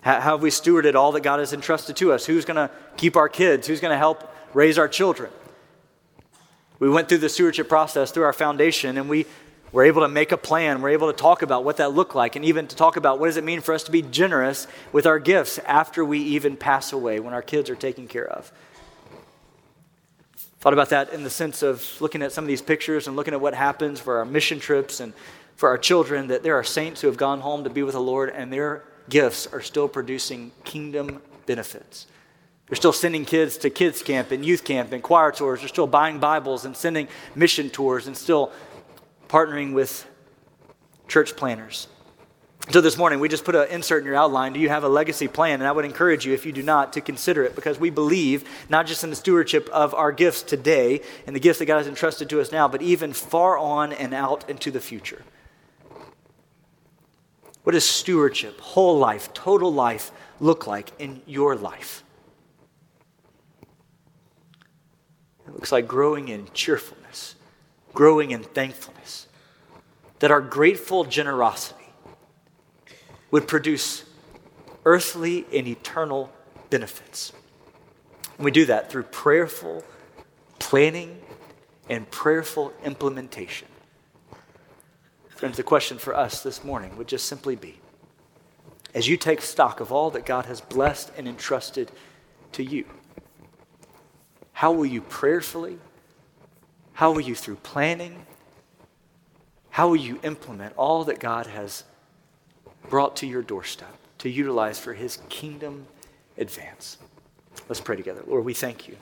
How, 0.00 0.20
how 0.20 0.30
have 0.32 0.42
we 0.42 0.50
stewarded 0.50 0.94
all 0.94 1.12
that 1.12 1.22
God 1.22 1.38
has 1.38 1.52
entrusted 1.52 1.96
to 1.96 2.12
us? 2.12 2.26
Who's 2.26 2.44
going 2.44 2.56
to 2.56 2.70
keep 2.96 3.16
our 3.16 3.28
kids? 3.28 3.66
Who's 3.66 3.80
going 3.80 3.92
to 3.92 3.98
help 3.98 4.32
raise 4.54 4.78
our 4.78 4.88
children? 4.88 5.30
We 6.78 6.90
went 6.90 7.08
through 7.08 7.18
the 7.18 7.28
stewardship 7.28 7.68
process 7.68 8.10
through 8.10 8.24
our 8.24 8.32
foundation, 8.32 8.98
and 8.98 9.08
we 9.08 9.26
we're 9.72 9.84
able 9.84 10.02
to 10.02 10.08
make 10.08 10.32
a 10.32 10.36
plan. 10.36 10.82
We're 10.82 10.90
able 10.90 11.10
to 11.10 11.16
talk 11.16 11.40
about 11.40 11.64
what 11.64 11.78
that 11.78 11.94
looked 11.94 12.14
like 12.14 12.36
and 12.36 12.44
even 12.44 12.66
to 12.68 12.76
talk 12.76 12.96
about 12.96 13.18
what 13.18 13.26
does 13.26 13.38
it 13.38 13.44
mean 13.44 13.62
for 13.62 13.74
us 13.74 13.82
to 13.84 13.90
be 13.90 14.02
generous 14.02 14.66
with 14.92 15.06
our 15.06 15.18
gifts 15.18 15.58
after 15.60 16.04
we 16.04 16.18
even 16.18 16.58
pass 16.58 16.92
away 16.92 17.20
when 17.20 17.32
our 17.32 17.40
kids 17.40 17.70
are 17.70 17.74
taken 17.74 18.06
care 18.06 18.28
of. 18.28 18.52
Thought 20.62 20.74
about 20.74 20.90
that 20.90 21.12
in 21.12 21.24
the 21.24 21.28
sense 21.28 21.64
of 21.64 22.00
looking 22.00 22.22
at 22.22 22.30
some 22.30 22.44
of 22.44 22.48
these 22.48 22.62
pictures 22.62 23.08
and 23.08 23.16
looking 23.16 23.34
at 23.34 23.40
what 23.40 23.52
happens 23.52 23.98
for 23.98 24.18
our 24.18 24.24
mission 24.24 24.60
trips 24.60 25.00
and 25.00 25.12
for 25.56 25.68
our 25.68 25.76
children 25.76 26.28
that 26.28 26.44
there 26.44 26.54
are 26.54 26.62
saints 26.62 27.00
who 27.00 27.08
have 27.08 27.16
gone 27.16 27.40
home 27.40 27.64
to 27.64 27.70
be 27.70 27.82
with 27.82 27.94
the 27.94 28.00
Lord 28.00 28.30
and 28.30 28.52
their 28.52 28.84
gifts 29.08 29.48
are 29.48 29.60
still 29.60 29.88
producing 29.88 30.52
kingdom 30.62 31.20
benefits. 31.46 32.06
They're 32.68 32.76
still 32.76 32.92
sending 32.92 33.24
kids 33.24 33.56
to 33.58 33.70
kids 33.70 34.04
camp 34.04 34.30
and 34.30 34.46
youth 34.46 34.62
camp 34.62 34.92
and 34.92 35.02
choir 35.02 35.32
tours. 35.32 35.58
They're 35.58 35.68
still 35.68 35.88
buying 35.88 36.20
Bibles 36.20 36.64
and 36.64 36.76
sending 36.76 37.08
mission 37.34 37.68
tours 37.68 38.06
and 38.06 38.16
still 38.16 38.52
partnering 39.28 39.72
with 39.74 40.06
church 41.08 41.34
planters. 41.34 41.88
So 42.70 42.80
this 42.80 42.96
morning, 42.96 43.18
we 43.18 43.28
just 43.28 43.44
put 43.44 43.56
an 43.56 43.68
insert 43.68 44.02
in 44.02 44.06
your 44.06 44.14
outline. 44.14 44.52
Do 44.52 44.60
you 44.60 44.68
have 44.68 44.84
a 44.84 44.88
legacy 44.88 45.26
plan? 45.26 45.60
And 45.60 45.66
I 45.66 45.72
would 45.72 45.84
encourage 45.84 46.24
you, 46.24 46.32
if 46.32 46.46
you 46.46 46.52
do 46.52 46.62
not, 46.62 46.92
to 46.92 47.00
consider 47.00 47.42
it 47.42 47.56
because 47.56 47.78
we 47.78 47.90
believe 47.90 48.48
not 48.68 48.86
just 48.86 49.02
in 49.02 49.10
the 49.10 49.16
stewardship 49.16 49.68
of 49.70 49.94
our 49.94 50.12
gifts 50.12 50.42
today 50.42 51.02
and 51.26 51.34
the 51.34 51.40
gifts 51.40 51.58
that 51.58 51.66
God 51.66 51.78
has 51.78 51.88
entrusted 51.88 52.30
to 52.30 52.40
us 52.40 52.52
now, 52.52 52.68
but 52.68 52.80
even 52.80 53.12
far 53.12 53.58
on 53.58 53.92
and 53.92 54.14
out 54.14 54.48
into 54.48 54.70
the 54.70 54.80
future. 54.80 55.22
What 57.64 57.72
does 57.72 57.84
stewardship, 57.84 58.60
whole 58.60 58.96
life, 58.96 59.32
total 59.34 59.72
life 59.72 60.12
look 60.40 60.66
like 60.66 60.92
in 61.00 61.20
your 61.26 61.56
life? 61.56 62.04
It 65.46 65.52
looks 65.52 65.72
like 65.72 65.88
growing 65.88 66.28
in 66.28 66.48
cheerfulness, 66.54 67.34
growing 67.92 68.30
in 68.30 68.44
thankfulness, 68.44 69.26
that 70.20 70.30
our 70.30 70.40
grateful 70.40 71.04
generosity 71.04 71.81
would 73.32 73.48
produce 73.48 74.04
earthly 74.84 75.44
and 75.52 75.66
eternal 75.66 76.32
benefits. 76.70 77.32
And 78.36 78.44
we 78.44 78.52
do 78.52 78.66
that 78.66 78.90
through 78.90 79.04
prayerful 79.04 79.82
planning 80.60 81.20
and 81.88 82.08
prayerful 82.10 82.72
implementation. 82.84 83.66
Friends, 85.30 85.56
the 85.56 85.64
question 85.64 85.98
for 85.98 86.14
us 86.14 86.44
this 86.44 86.62
morning 86.62 86.96
would 86.96 87.08
just 87.08 87.26
simply 87.26 87.56
be 87.56 87.80
as 88.94 89.08
you 89.08 89.16
take 89.16 89.40
stock 89.40 89.80
of 89.80 89.90
all 89.90 90.10
that 90.10 90.26
God 90.26 90.46
has 90.46 90.60
blessed 90.60 91.10
and 91.16 91.26
entrusted 91.26 91.90
to 92.52 92.62
you, 92.62 92.84
how 94.52 94.70
will 94.72 94.86
you 94.86 95.00
prayerfully, 95.00 95.78
how 96.92 97.12
will 97.12 97.22
you 97.22 97.34
through 97.34 97.56
planning, 97.56 98.26
how 99.70 99.88
will 99.88 99.96
you 99.96 100.20
implement 100.22 100.74
all 100.76 101.04
that 101.04 101.18
God 101.18 101.46
has 101.46 101.84
brought 102.88 103.16
to 103.16 103.26
your 103.26 103.42
doorstep 103.42 103.94
to 104.18 104.28
utilize 104.28 104.78
for 104.78 104.94
his 104.94 105.18
kingdom 105.28 105.86
advance? 106.38 106.98
Let's 107.68 107.80
pray 107.80 107.96
together. 107.96 108.22
Lord, 108.26 108.44
we 108.44 108.54
thank 108.54 108.88
you. 108.88 108.96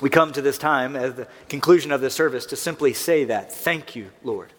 We 0.00 0.08
come 0.08 0.32
to 0.32 0.42
this 0.42 0.56
time 0.56 0.96
at 0.96 1.16
the 1.16 1.28
conclusion 1.48 1.92
of 1.92 2.00
the 2.00 2.10
service 2.10 2.46
to 2.46 2.56
simply 2.56 2.94
say 2.94 3.24
that. 3.24 3.52
Thank 3.52 3.94
you, 3.94 4.10
Lord. 4.22 4.52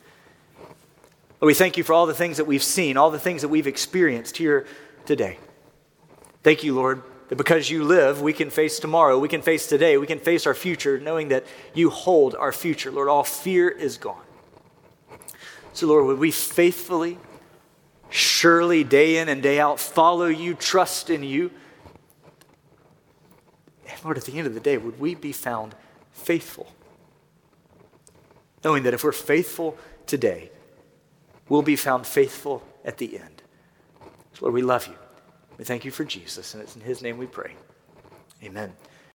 Lord, 1.39 1.47
we 1.47 1.54
thank 1.56 1.78
you 1.78 1.84
for 1.84 1.93
all 1.93 2.06
the 2.06 2.13
things 2.13 2.38
that 2.38 2.45
we've 2.45 2.63
seen, 2.63 2.97
all 2.97 3.10
the 3.10 3.17
things 3.17 3.41
that 3.41 3.47
we've 3.47 3.65
experienced 3.65 4.38
here 4.38 4.67
today. 5.06 5.39
Thank 6.43 6.63
you, 6.63 6.76
Lord, 6.76 7.02
that 7.30 7.38
because 7.38 7.69
you 7.69 7.84
live, 7.84 8.21
we 8.21 8.34
can 8.34 8.52
face 8.52 8.80
tomorrow, 8.80 9.17
we 9.17 9.28
can 9.28 9.41
face 9.41 9.65
today, 9.65 9.97
we 9.97 10.06
can 10.06 10.19
face 10.19 10.45
our 10.45 10.54
future, 10.54 11.00
knowing 11.00 11.30
that 11.30 11.45
you 11.74 11.89
hold 11.89 12.36
our 12.36 12.52
future. 12.52 12.91
Lord, 12.91 13.10
all 13.10 13.24
fear 13.24 13.69
is 13.69 13.97
gone. 13.97 14.21
So, 15.74 15.88
Lord, 15.88 16.06
would 16.06 16.19
we 16.19 16.30
faithfully, 16.30 17.17
surely, 18.12 18.84
day 18.84 19.17
in 19.17 19.30
and 19.30 19.41
day 19.41 19.60
out, 19.60 19.80
follow 19.80 20.28
you, 20.28 20.54
trust 20.54 21.10
in 21.10 21.24
you? 21.24 21.50
And 23.88 24.04
Lord, 24.04 24.17
at 24.17 24.26
the 24.26 24.38
end 24.38 24.45
of 24.45 24.54
the 24.54 24.60
day, 24.60 24.78
would 24.78 25.00
we 25.00 25.15
be 25.15 25.32
found 25.32 25.74
faithful? 26.12 26.71
Knowing 28.63 28.84
that 28.84 28.93
if 28.93 29.04
we're 29.04 29.12
faithful 29.12 29.78
today, 30.06 30.52
we'll 31.50 31.63
be 31.63 31.76
found 31.76 32.06
faithful 32.06 32.62
at 32.86 32.97
the 32.97 33.17
end. 33.17 33.41
So 34.34 34.45
Lord, 34.45 34.54
we 34.54 34.62
love 34.62 34.88
you. 34.88 34.95
We 35.58 35.65
thank 35.65 35.86
you 35.86 35.91
for 35.91 36.04
Jesus, 36.04 36.54
and 36.54 36.62
it's 36.62 36.76
in 36.76 36.82
his 36.82 37.02
name 37.02 37.17
we 37.17 37.28
pray. 37.28 37.54
Amen. 38.43 38.74